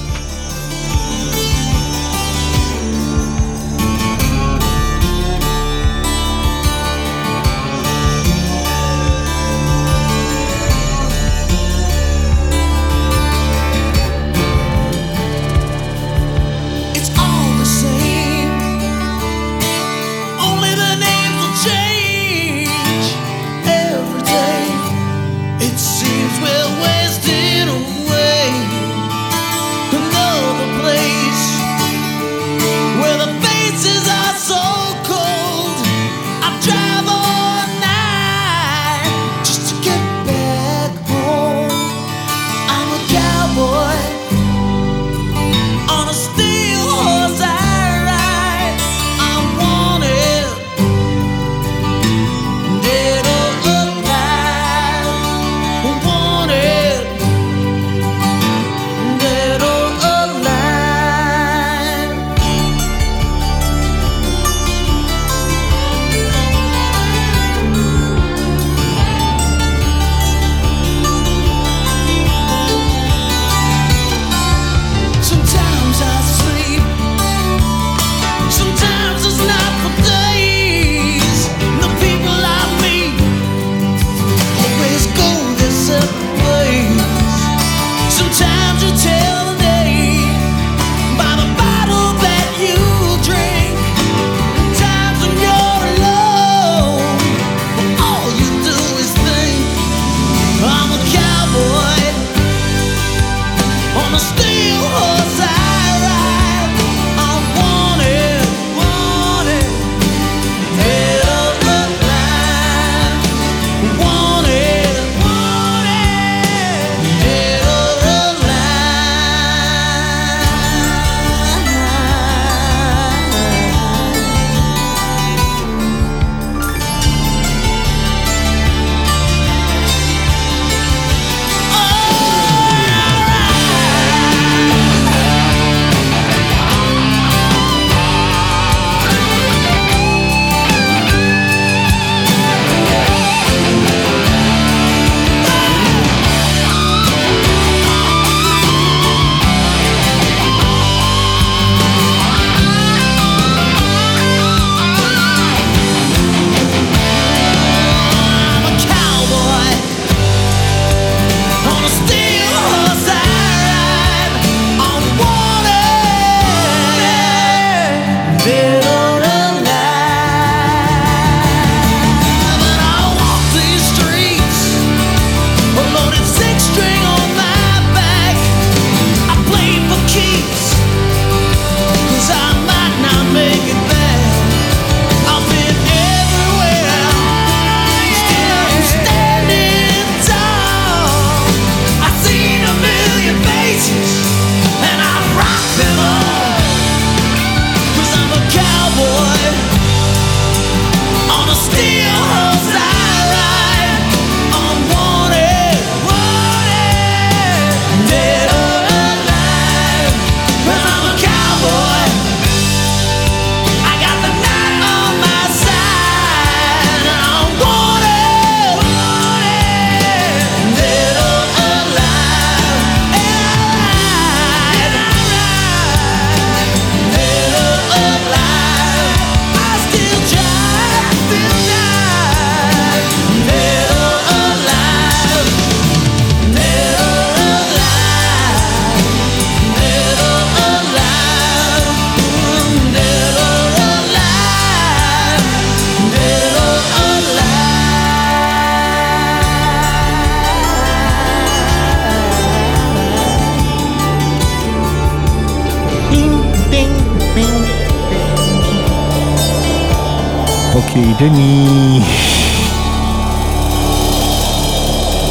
Denis. 261.15 262.01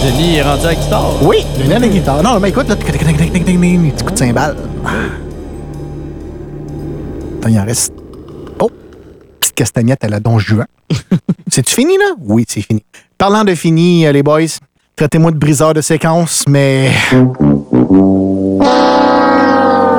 Denis 0.05 0.37
est 0.37 0.43
rendu 0.43 0.65
à 0.65 0.69
la 0.69 0.75
guitare. 0.75 1.23
Oui, 1.23 1.37
Denis 1.59 1.75
a 1.75 1.79
la 1.79 1.89
guitare. 1.89 2.23
Non, 2.23 2.41
mais 2.41 2.49
écoute, 2.49 2.69
là, 2.69 2.77
petits 2.77 4.05
coups 4.05 4.13
de 4.13 4.19
cymbales. 4.19 4.57
Attends, 7.39 7.49
il 7.49 7.59
en 7.59 7.65
reste. 7.65 7.93
Oh! 8.59 8.71
Petite 9.41 9.55
castagnette 9.55 10.03
à 10.05 10.09
la 10.09 10.21
Don 10.21 10.39
Juan. 10.39 10.67
C'est-tu 11.51 11.75
fini, 11.75 11.99
là? 11.99 12.15
Oui, 12.21 12.45
c'est 12.49 12.63
fini. 12.63 12.83
Parlant 13.19 13.45
de 13.45 13.55
fini, 13.55 14.07
euh, 14.07 14.13
les 14.13 14.23
boys, 14.23 14.41
traitez-moi 14.97 15.31
de 15.31 15.39
briseur 15.39 15.75
de 15.75 15.81
séquence, 15.81 16.45
mais. 16.49 16.91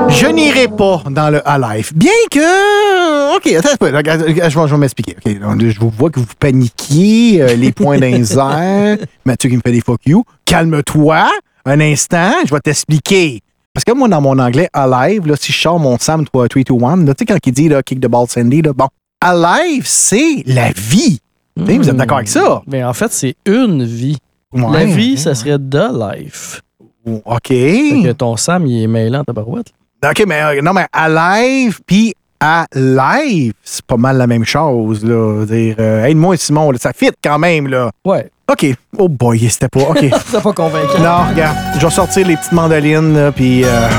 Je 0.10 0.28
n'irai 0.28 0.68
pas 0.68 1.04
dans 1.10 1.30
le 1.30 1.48
Alive. 1.48 1.92
Bien 1.96 2.12
que. 2.32 3.36
OK, 3.36 3.48
attends 3.48 3.70
un 3.74 3.78
peu. 3.78 3.88
Je 3.88 4.72
vais, 4.72 4.78
m'expliquer. 4.78 5.16
Je 5.26 5.80
vous 5.80 5.90
vois 5.90 6.10
que 6.10 6.20
vous 6.20 6.26
paniquiez, 6.40 7.42
euh, 7.42 7.56
les 7.56 7.72
points 7.72 8.00
airs. 8.02 8.98
Mathieu 9.26 9.50
qui 9.50 9.56
me 9.58 9.62
fait 9.64 9.72
des 9.72 9.82
fuck 9.82 10.02
you. 10.06 10.24
Calme-toi. 10.46 11.30
Un 11.66 11.80
instant, 11.82 12.32
je 12.46 12.54
vais 12.54 12.60
t'expliquer. 12.62 13.42
Parce 13.74 13.84
que 13.84 13.92
moi, 13.92 14.08
dans 14.08 14.22
mon 14.22 14.40
anglais, 14.40 14.70
Alive, 14.74 15.28
là, 15.28 15.36
si 15.38 15.52
je 15.52 15.58
sors 15.60 15.80
mon 15.80 15.98
Sam 16.00 16.26
3, 16.26 16.48
2, 16.48 16.62
1, 16.84 17.06
là, 17.06 17.14
tu 17.14 17.20
sais, 17.20 17.26
quand 17.26 17.38
il 17.46 17.54
dit 17.54 17.70
là, 17.70 17.84
kick 17.84 18.00
the 18.00 18.08
ball, 18.08 18.28
Sandy, 18.28 18.62
là, 18.62 18.74
bon. 18.74 18.88
Alive, 19.20 19.84
c'est 19.86 20.44
la 20.46 20.72
vie. 20.72 21.20
Vous 21.56 21.90
êtes 21.90 21.96
d'accord 21.96 22.18
avec 22.18 22.30
ça? 22.30 22.62
Mais 22.68 22.84
en 22.84 22.94
fait, 22.94 23.12
c'est 23.12 23.36
une 23.46 23.84
vie. 23.84 24.18
Ouais. 24.54 24.72
La 24.72 24.86
vie, 24.86 25.18
ça 25.18 25.36
serait 25.36 25.58
the 25.58 25.90
life. 25.92 26.62
OK. 27.06 27.48
Fait 27.48 28.02
que 28.04 28.12
ton 28.12 28.38
Sam, 28.38 28.66
il 28.66 28.84
est 28.84 28.88
mêlant 28.88 29.24
ta 29.24 29.34
barouette. 29.34 29.74
OK, 30.04 30.24
mais 30.28 30.42
euh, 30.44 30.62
non, 30.62 30.74
mais 30.74 30.86
Alive 30.94 31.80
puis 31.86 32.14
Alive, 32.40 33.54
c'est 33.64 33.84
pas 33.86 33.98
mal 33.98 34.18
la 34.18 34.28
même 34.28 34.46
chose, 34.46 35.04
là. 35.04 35.44
Dire, 35.46 35.76
euh, 35.80 36.06
aide-moi, 36.06 36.38
Simon, 36.38 36.72
là, 36.72 36.78
ça 36.80 36.94
fit 36.94 37.10
quand 37.24 37.40
même, 37.40 37.68
là. 37.68 37.90
Ouais. 38.06 38.30
OK. 38.52 38.66
Oh 38.98 39.10
boy, 39.10 39.40
c'était 39.50 39.68
pas. 39.70 39.82
OK. 39.90 40.00
T'es 40.32 40.42
pas 40.42 40.54
convaincant. 40.54 41.00
non, 41.00 41.30
regarde, 41.32 41.58
je 41.80 41.86
vais 41.86 41.92
sortir 41.92 42.28
les 42.28 42.38
petites 42.38 42.52
mandolines, 42.52 43.14
là, 43.16 43.32
puis. 43.32 43.64
euh, 43.66 43.90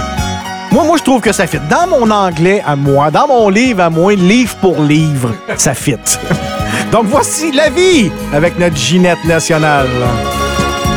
Moi, 0.70 0.84
moi, 0.84 0.96
je 0.98 1.02
trouve 1.02 1.20
que 1.20 1.32
ça 1.32 1.46
fit. 1.46 1.58
Dans 1.68 1.88
mon 1.88 2.10
anglais 2.10 2.62
à 2.66 2.76
moi, 2.76 3.10
dans 3.10 3.26
mon 3.26 3.48
livre 3.48 3.82
à 3.82 3.90
moi, 3.90 4.14
livre 4.14 4.54
pour 4.60 4.80
livre, 4.80 5.32
ça 5.56 5.74
fit. 5.74 5.96
Donc, 6.92 7.06
voici 7.06 7.50
la 7.52 7.70
vie 7.70 8.10
avec 8.32 8.58
notre 8.58 8.76
Ginette 8.76 9.22
nationale. 9.24 9.88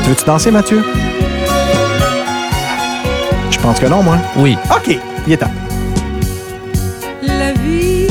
Tu 0.04 0.10
veux-tu 0.10 0.26
danser, 0.26 0.52
Mathieu? 0.52 0.84
Je 3.62 3.68
pense 3.68 3.80
que 3.80 3.86
non, 3.86 4.02
moi. 4.02 4.18
Oui. 4.38 4.58
OK, 4.76 4.98
il 5.28 5.34
est 5.34 5.38
temps. 5.38 5.52
La 7.22 7.52
vie, 7.52 8.08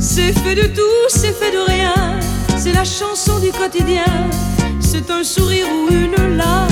c'est 0.00 0.32
fait 0.32 0.56
de 0.56 0.66
tout, 0.74 1.06
c'est 1.06 1.32
fait 1.32 1.52
de 1.52 1.64
rien. 1.64 1.94
C'est 2.56 2.72
la 2.72 2.82
chanson 2.82 3.38
du 3.38 3.52
quotidien. 3.52 4.02
C'est 4.80 5.08
un 5.12 5.22
sourire 5.22 5.66
ou 5.68 5.92
une 5.94 6.36
larme. 6.36 6.66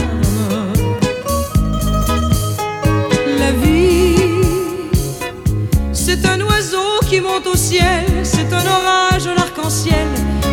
La 3.39 3.53
vie, 3.53 4.17
c'est 5.93 6.27
un 6.27 6.41
oiseau 6.41 6.99
qui 7.09 7.21
monte 7.21 7.47
au 7.47 7.57
ciel. 7.57 8.05
C'est 8.25 8.53
un 8.53 8.67
orage, 8.67 9.29
un 9.29 9.41
arc-en-ciel. 9.41 10.09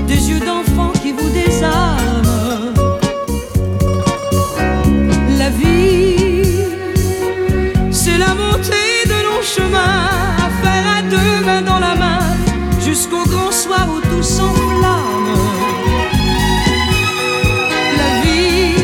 Des 0.05 0.29
yeux 0.29 0.39
d'enfant 0.39 0.91
qui 1.01 1.13
vous 1.13 1.29
désarment. 1.31 1.97
La 5.39 5.49
vie, 5.49 6.02
chemins 9.55 10.07
à 10.45 10.49
faire 10.61 10.85
à 10.97 11.01
deux 11.03 11.45
mains 11.45 11.61
dans 11.61 11.79
la 11.79 11.95
main 11.95 12.23
jusqu'au 12.79 13.23
grand 13.33 13.51
soir 13.51 13.85
où 13.93 13.99
tout 14.09 14.23
s'enflamme. 14.23 15.31
La 17.99 18.11
vie, 18.23 18.75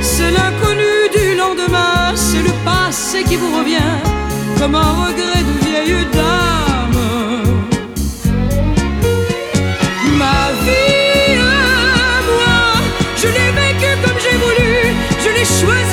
c'est 0.00 0.32
l'inconnu 0.38 0.94
du 1.16 1.36
lendemain, 1.42 2.12
c'est 2.14 2.42
le 2.48 2.54
passé 2.64 3.24
qui 3.28 3.36
vous 3.36 3.52
revient 3.58 3.94
comme 4.58 4.74
un 4.74 4.92
regret 5.04 5.42
de 5.50 5.54
vieille 5.66 6.06
dame. 6.18 7.00
Ma 10.20 10.42
vie 10.64 11.36
à 11.38 12.14
moi, 12.30 12.56
je 13.20 13.28
l'ai 13.34 13.50
vécue 13.60 13.96
comme 14.04 14.18
j'ai 14.24 14.36
voulu, 14.44 14.72
je 15.24 15.30
l'ai 15.36 15.48
choisi 15.60 15.83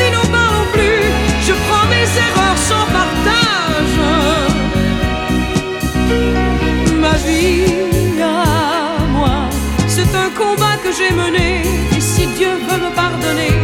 veut 13.33 13.60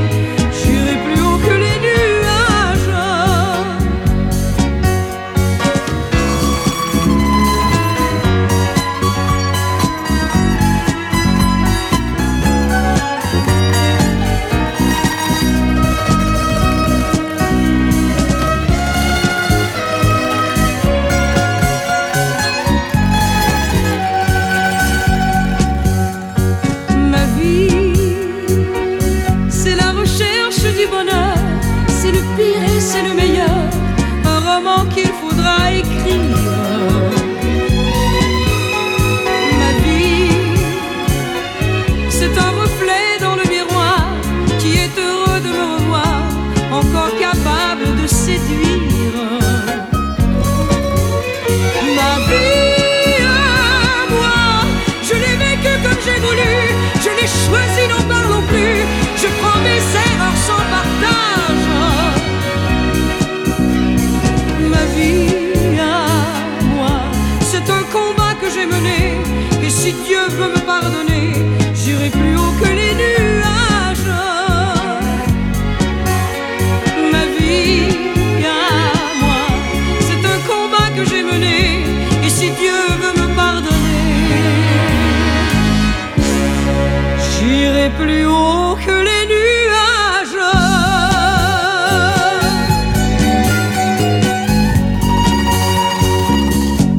si 70.38 70.44
Dieu 70.44 70.50
veut 70.50 70.54
me 70.54 70.66
pardonner, 70.66 71.07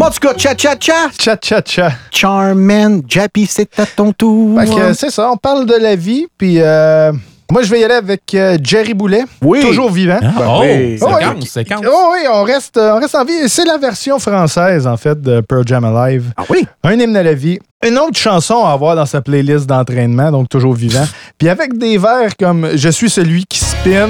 en 0.09 0.11
tout 0.11 0.21
cas, 0.21 0.35
cha-cha-cha. 0.37 1.11
Cha-cha-cha. 1.21 1.93
Charman, 2.11 3.03
Jappy, 3.07 3.47
c'est 3.47 3.79
à 3.79 3.85
ton 3.85 4.13
tour. 4.13 4.59
Fait 4.61 4.67
que, 4.67 4.93
c'est 4.95 5.11
ça, 5.11 5.31
on 5.31 5.37
parle 5.37 5.67
de 5.67 5.75
la 5.75 5.97
vie, 5.97 6.27
puis 6.39 6.57
euh, 6.61 7.13
moi, 7.53 7.63
je 7.63 7.71
vais 7.71 7.81
y 7.81 7.85
aller 7.85 7.95
avec 7.95 8.23
euh, 8.35 8.57
Jerry 8.63 8.95
Boulet, 8.95 9.25
Oui. 9.43 9.61
toujours 9.61 9.91
vivant. 9.91 10.19
Ah, 10.23 10.29
oh, 10.49 10.61
oui. 10.63 10.99
Oh, 11.03 11.09
séquence, 11.13 11.35
oui. 11.37 11.47
séquence. 11.47 11.81
Oh 11.87 12.11
oui, 12.13 12.21
on 12.33 12.43
reste, 12.43 12.81
on 12.83 12.99
reste 12.99 13.15
en 13.15 13.25
vie. 13.27 13.49
C'est 13.49 13.67
la 13.67 13.77
version 13.77 14.19
française, 14.19 14.87
en 14.87 14.97
fait, 14.97 15.21
de 15.21 15.43
Pearl 15.43 15.65
Jam 15.67 15.85
Alive. 15.85 16.33
Ah 16.39 16.45
oui? 16.49 16.67
Un 16.85 16.99
hymne 16.99 17.17
à 17.17 17.23
la 17.23 17.35
vie. 17.35 17.59
Une 17.87 17.99
autre 17.99 18.19
chanson 18.19 18.65
à 18.65 18.73
avoir 18.73 18.97
dans 18.97 19.07
sa 19.07 19.21
playlist 19.21 19.67
d'entraînement, 19.67 20.31
donc 20.31 20.49
toujours 20.49 20.73
vivant. 20.75 21.07
Puis 21.37 21.51
avec 21.51 21.77
des 21.77 21.99
vers 21.99 22.35
comme 22.39 22.71
Je 22.75 22.89
suis 22.89 23.11
celui 23.11 23.45
qui 23.45 23.59
spin 23.61 24.09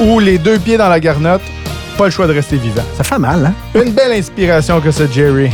ou 0.00 0.18
Les 0.18 0.38
deux 0.38 0.58
pieds 0.58 0.76
dans 0.76 0.88
la 0.88 1.00
garnotte, 1.00 1.42
pas 1.98 2.04
le 2.04 2.10
choix 2.12 2.28
de 2.28 2.32
rester 2.32 2.56
vivant. 2.56 2.84
Ça 2.96 3.02
fait 3.02 3.18
mal, 3.18 3.44
hein? 3.44 3.54
Une 3.74 3.90
belle 3.90 4.12
inspiration 4.12 4.80
que 4.80 4.92
ce 4.92 5.04
Jerry. 5.10 5.50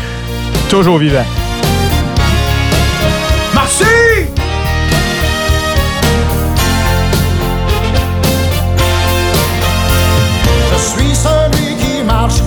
Toujours 0.68 0.98
vivant. 0.98 1.24
Merci! 3.54 3.84
Je 10.70 10.78
suis 10.78 11.14
celui 11.14 11.76
qui 11.76 12.02
marche 12.04 12.40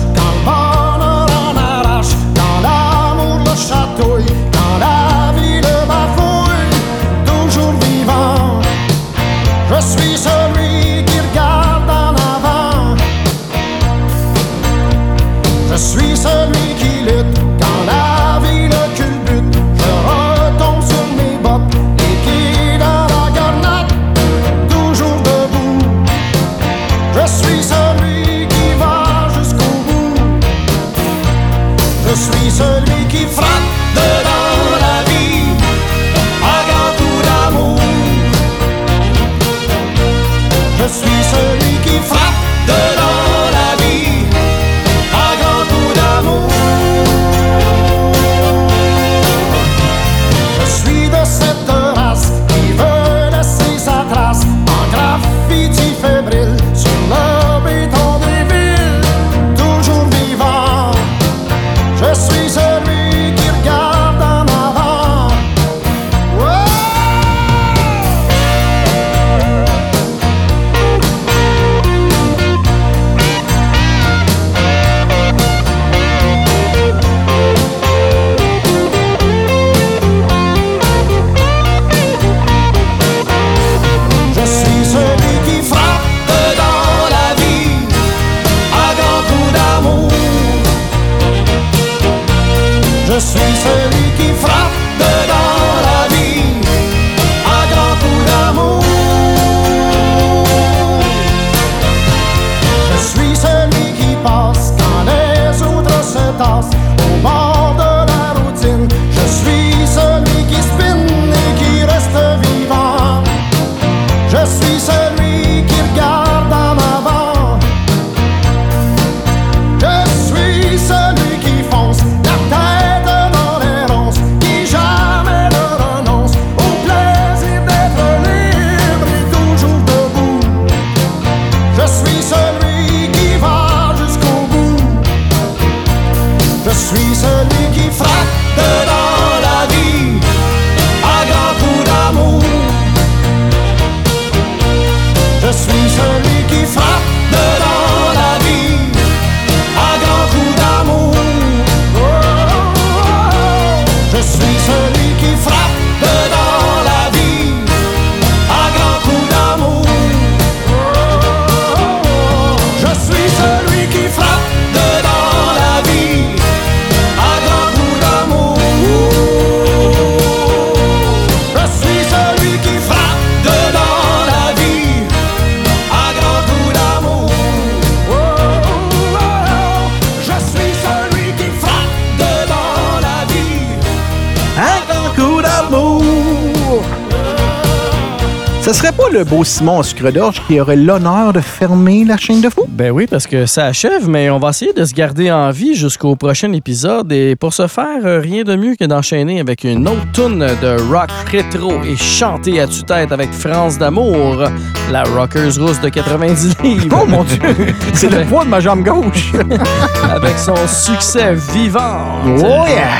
Ce 188.68 188.74
serait 188.74 188.92
pas 188.92 189.08
le 189.10 189.24
beau 189.24 189.44
Simon 189.44 189.82
Sucre 189.82 190.10
d'Orge 190.10 190.42
qui 190.46 190.60
aurait 190.60 190.76
l'honneur 190.76 191.32
de 191.32 191.40
fermer 191.40 192.04
la 192.04 192.18
chaîne 192.18 192.42
de 192.42 192.50
fou? 192.50 192.66
Ben 192.68 192.90
oui, 192.90 193.06
parce 193.06 193.26
que 193.26 193.46
ça 193.46 193.64
achève, 193.64 194.06
mais 194.10 194.28
on 194.28 194.38
va 194.38 194.50
essayer 194.50 194.74
de 194.74 194.84
se 194.84 194.92
garder 194.92 195.32
en 195.32 195.50
vie 195.50 195.74
jusqu'au 195.74 196.16
prochain 196.16 196.52
épisode. 196.52 197.10
Et 197.10 197.34
pour 197.34 197.54
ce 197.54 197.66
faire, 197.66 198.04
euh, 198.04 198.20
rien 198.20 198.42
de 198.42 198.56
mieux 198.56 198.74
que 198.78 198.84
d'enchaîner 198.84 199.40
avec 199.40 199.64
une 199.64 199.88
autre 199.88 200.12
tune 200.12 200.40
de 200.40 200.92
rock 200.92 201.08
rétro 201.30 201.82
et 201.82 201.96
chanter 201.96 202.60
à 202.60 202.66
tue-tête 202.66 203.10
avec 203.10 203.32
France 203.32 203.78
d'amour, 203.78 204.44
la 204.92 205.02
Rockers 205.04 205.58
rousse 205.58 205.80
de 205.80 205.88
90 205.88 206.56
livres. 206.62 206.98
Oh 207.02 207.06
mon 207.06 207.24
Dieu! 207.24 207.40
C'est 207.94 208.10
le 208.10 208.26
poids 208.26 208.44
de 208.44 208.50
ma 208.50 208.60
jambe 208.60 208.84
gauche! 208.84 209.32
avec 210.14 210.38
son 210.38 210.56
succès 210.66 211.34
vivant. 211.54 212.20
Oh 212.26 212.66
yeah! 212.68 212.98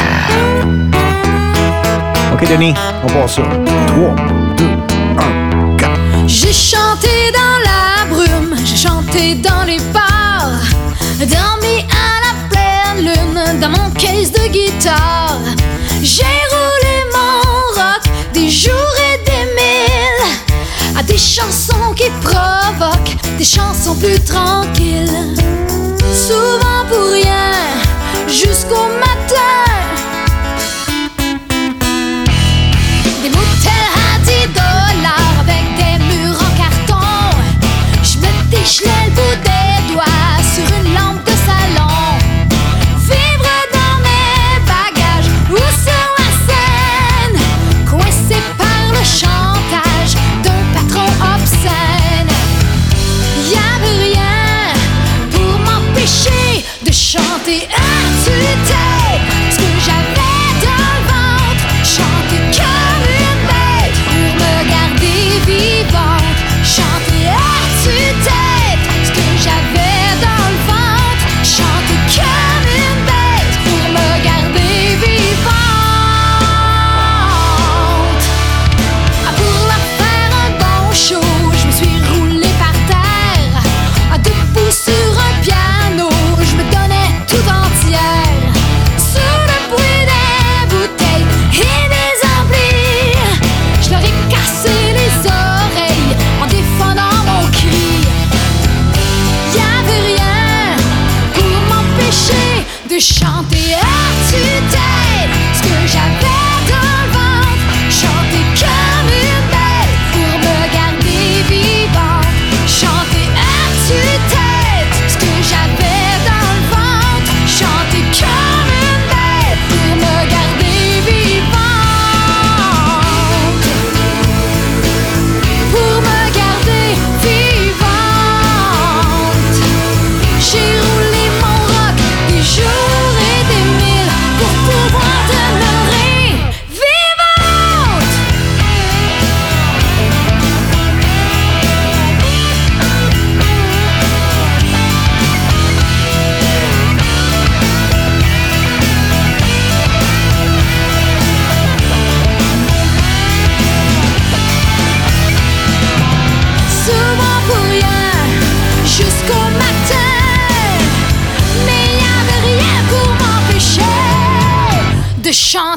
OK, 2.32 2.48
Denis, 2.48 2.72
on 3.04 3.08
passe 3.08 3.34
ça. 3.34 3.42
3, 3.88 4.16
2, 4.16 4.16
1, 4.16 4.16
4. 4.16 4.47
J'ai 6.28 6.52
chanté 6.52 7.32
dans 7.32 7.58
la 7.64 8.04
brume, 8.14 8.54
j'ai 8.62 8.76
chanté 8.76 9.34
dans 9.34 9.64
les 9.64 9.78
bars, 9.94 10.60
dormi 11.18 11.86
à 11.88 12.20
la 12.26 12.34
pleine 12.50 13.06
lune 13.06 13.60
dans 13.60 13.70
mon 13.70 13.90
case 13.92 14.30
de 14.30 14.46
guitare. 14.48 15.40
J'ai 16.02 16.22
roulé 16.52 16.96
mon 17.14 17.80
rock 17.80 18.02
des 18.34 18.50
jours 18.50 18.94
et 19.10 19.24
des 19.24 19.44
milles 19.54 20.98
à 20.98 21.02
des 21.02 21.16
chansons 21.16 21.94
qui 21.96 22.10
provoquent 22.20 23.16
des 23.38 23.44
chansons 23.44 23.94
plus 23.94 24.22
tranquilles. 24.22 25.34
Souvent 26.12 26.84
pour 26.90 27.10
rien, 27.10 27.54
jusqu'au 28.28 28.86
matin. 29.00 29.07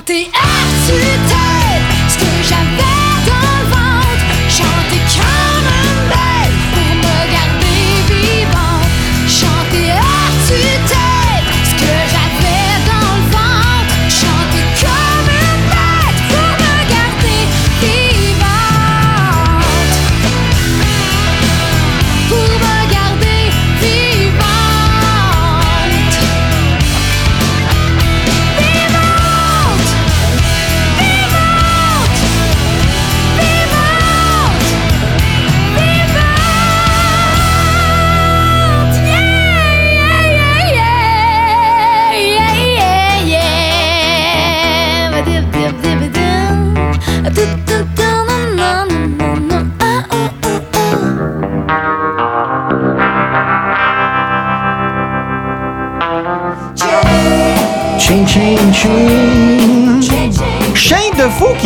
21 0.03 0.40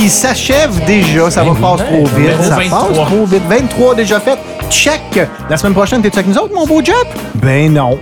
qui 0.06 0.12
s'achève 0.12 0.86
déjà. 0.86 1.32
Ça 1.32 1.44
va 1.44 1.56
passer 1.56 1.84
trop 1.86 2.06
vite. 2.06 2.18
numéro 2.20 2.44
Ça 2.44 2.58
23. 2.58 2.88
passe 2.90 2.98
trop 3.08 3.26
vite. 3.26 3.42
23 3.50 3.96
déjà 3.96 4.20
fait. 4.20 4.38
Check. 4.70 5.20
La 5.50 5.58
semaine 5.58 5.74
prochaine, 5.74 6.04
t'es 6.04 6.14
avec 6.14 6.28
nous 6.28 6.38
autres, 6.38 6.54
mon 6.54 6.68
beau 6.68 6.80
Jap? 6.84 6.96
Ben 7.34 7.74
non. 7.74 7.98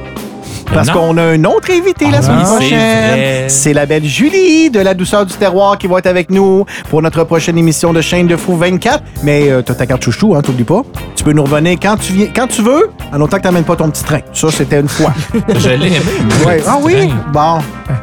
Parce 0.74 0.90
qu'on 0.90 1.16
a 1.18 1.22
un 1.24 1.44
autre 1.46 1.72
invité 1.72 2.10
la 2.12 2.18
Ah, 2.18 2.22
semaine 2.22 2.44
prochaine. 2.44 3.50
C'est 3.50 3.72
la 3.74 3.86
belle 3.86 4.04
Julie 4.04 4.70
de 4.70 4.82
la 4.82 4.94
douceur 4.94 5.26
du 5.26 5.34
terroir 5.34 5.78
qui 5.78 5.88
va 5.88 6.00
être 6.00 6.08
avec 6.08 6.30
nous 6.30 6.66
pour 6.90 7.02
notre 7.02 7.24
prochaine 7.24 7.58
émission 7.58 7.94
de 7.94 8.02
Chaîne 8.02 8.28
de 8.28 8.36
Fou 8.36 8.58
24. 8.58 9.02
Mais 9.24 9.50
euh, 9.50 9.62
t'as 9.62 9.76
ta 9.76 9.86
carte 9.86 10.04
chouchou, 10.04 10.36
hein, 10.36 10.42
t'oublies 10.42 10.64
pas. 10.66 10.82
Tu 11.24 11.30
peux 11.30 11.36
nous 11.38 11.44
revenir 11.46 11.78
quand 11.82 11.96
tu 11.96 12.12
viens, 12.12 12.28
quand 12.36 12.48
tu 12.48 12.62
veux, 12.62 12.92
en 13.14 13.22
autant 13.22 13.38
que 13.38 13.44
t'amènes 13.44 13.64
pas 13.64 13.78
ton 13.78 13.90
petit 13.90 14.04
train. 14.04 14.20
Ça, 14.34 14.50
c'était 14.52 14.82
une 14.82 14.90
fois. 14.90 15.14
Je 15.58 15.70
l'ai 15.70 15.88
aimé. 15.88 16.02
Ouais. 16.46 16.62
Ah 16.68 16.76
oui? 16.82 17.14
Bon. 17.32 17.60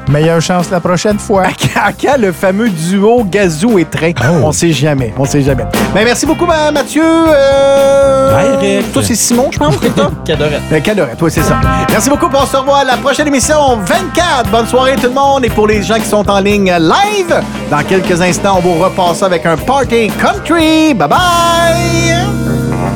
Meilleure 0.09 0.40
chance 0.40 0.70
la 0.70 0.80
prochaine 0.80 1.18
fois. 1.18 1.42
À 1.76 1.92
quand 1.92 2.16
le 2.18 2.32
fameux 2.32 2.70
duo 2.70 3.22
gazou 3.24 3.78
et 3.78 3.84
train? 3.84 4.12
On 4.42 4.52
sait 4.52 4.72
jamais. 4.72 5.12
On 5.18 5.26
sait 5.26 5.42
jamais. 5.42 5.64
Ben, 5.94 6.05
merci 6.06 6.24
beaucoup, 6.24 6.47
ma- 6.47 6.70
Mathieu. 6.70 7.02
Euh... 7.05 8.32
Bye, 8.59 8.66
Eric. 8.66 8.90
Toi, 8.90 9.02
c'est 9.05 9.14
Simon, 9.14 9.51
je 9.52 9.59
pense, 9.59 9.74
c'est 9.82 9.94
ça? 9.94 10.10
Cadorette. 10.24 10.62
Euh, 10.72 10.80
Cadorette, 10.80 11.18
oui, 11.20 11.30
c'est 11.30 11.42
ça. 11.42 11.60
Merci 11.90 12.09
beaucoup. 12.09 12.28
On 12.32 12.47
se 12.47 12.56
revoit 12.56 12.78
à 12.78 12.84
la 12.84 12.97
prochaine 12.97 13.28
émission 13.28 13.76
24. 13.84 14.51
Bonne 14.51 14.66
soirée, 14.66 14.97
tout 14.97 15.09
le 15.09 15.12
monde. 15.12 15.44
Et 15.44 15.51
pour 15.51 15.66
les 15.66 15.82
gens 15.82 15.97
qui 15.97 16.06
sont 16.09 16.26
en 16.30 16.40
ligne 16.40 16.72
live, 16.72 17.38
dans 17.70 17.82
quelques 17.82 18.18
instants, 18.22 18.56
on 18.56 18.60
vous 18.66 18.82
repasse 18.82 19.22
avec 19.22 19.44
un 19.44 19.59
party 19.59 20.10
country. 20.18 20.94
Bye 20.94 21.10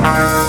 bye! 0.04 0.43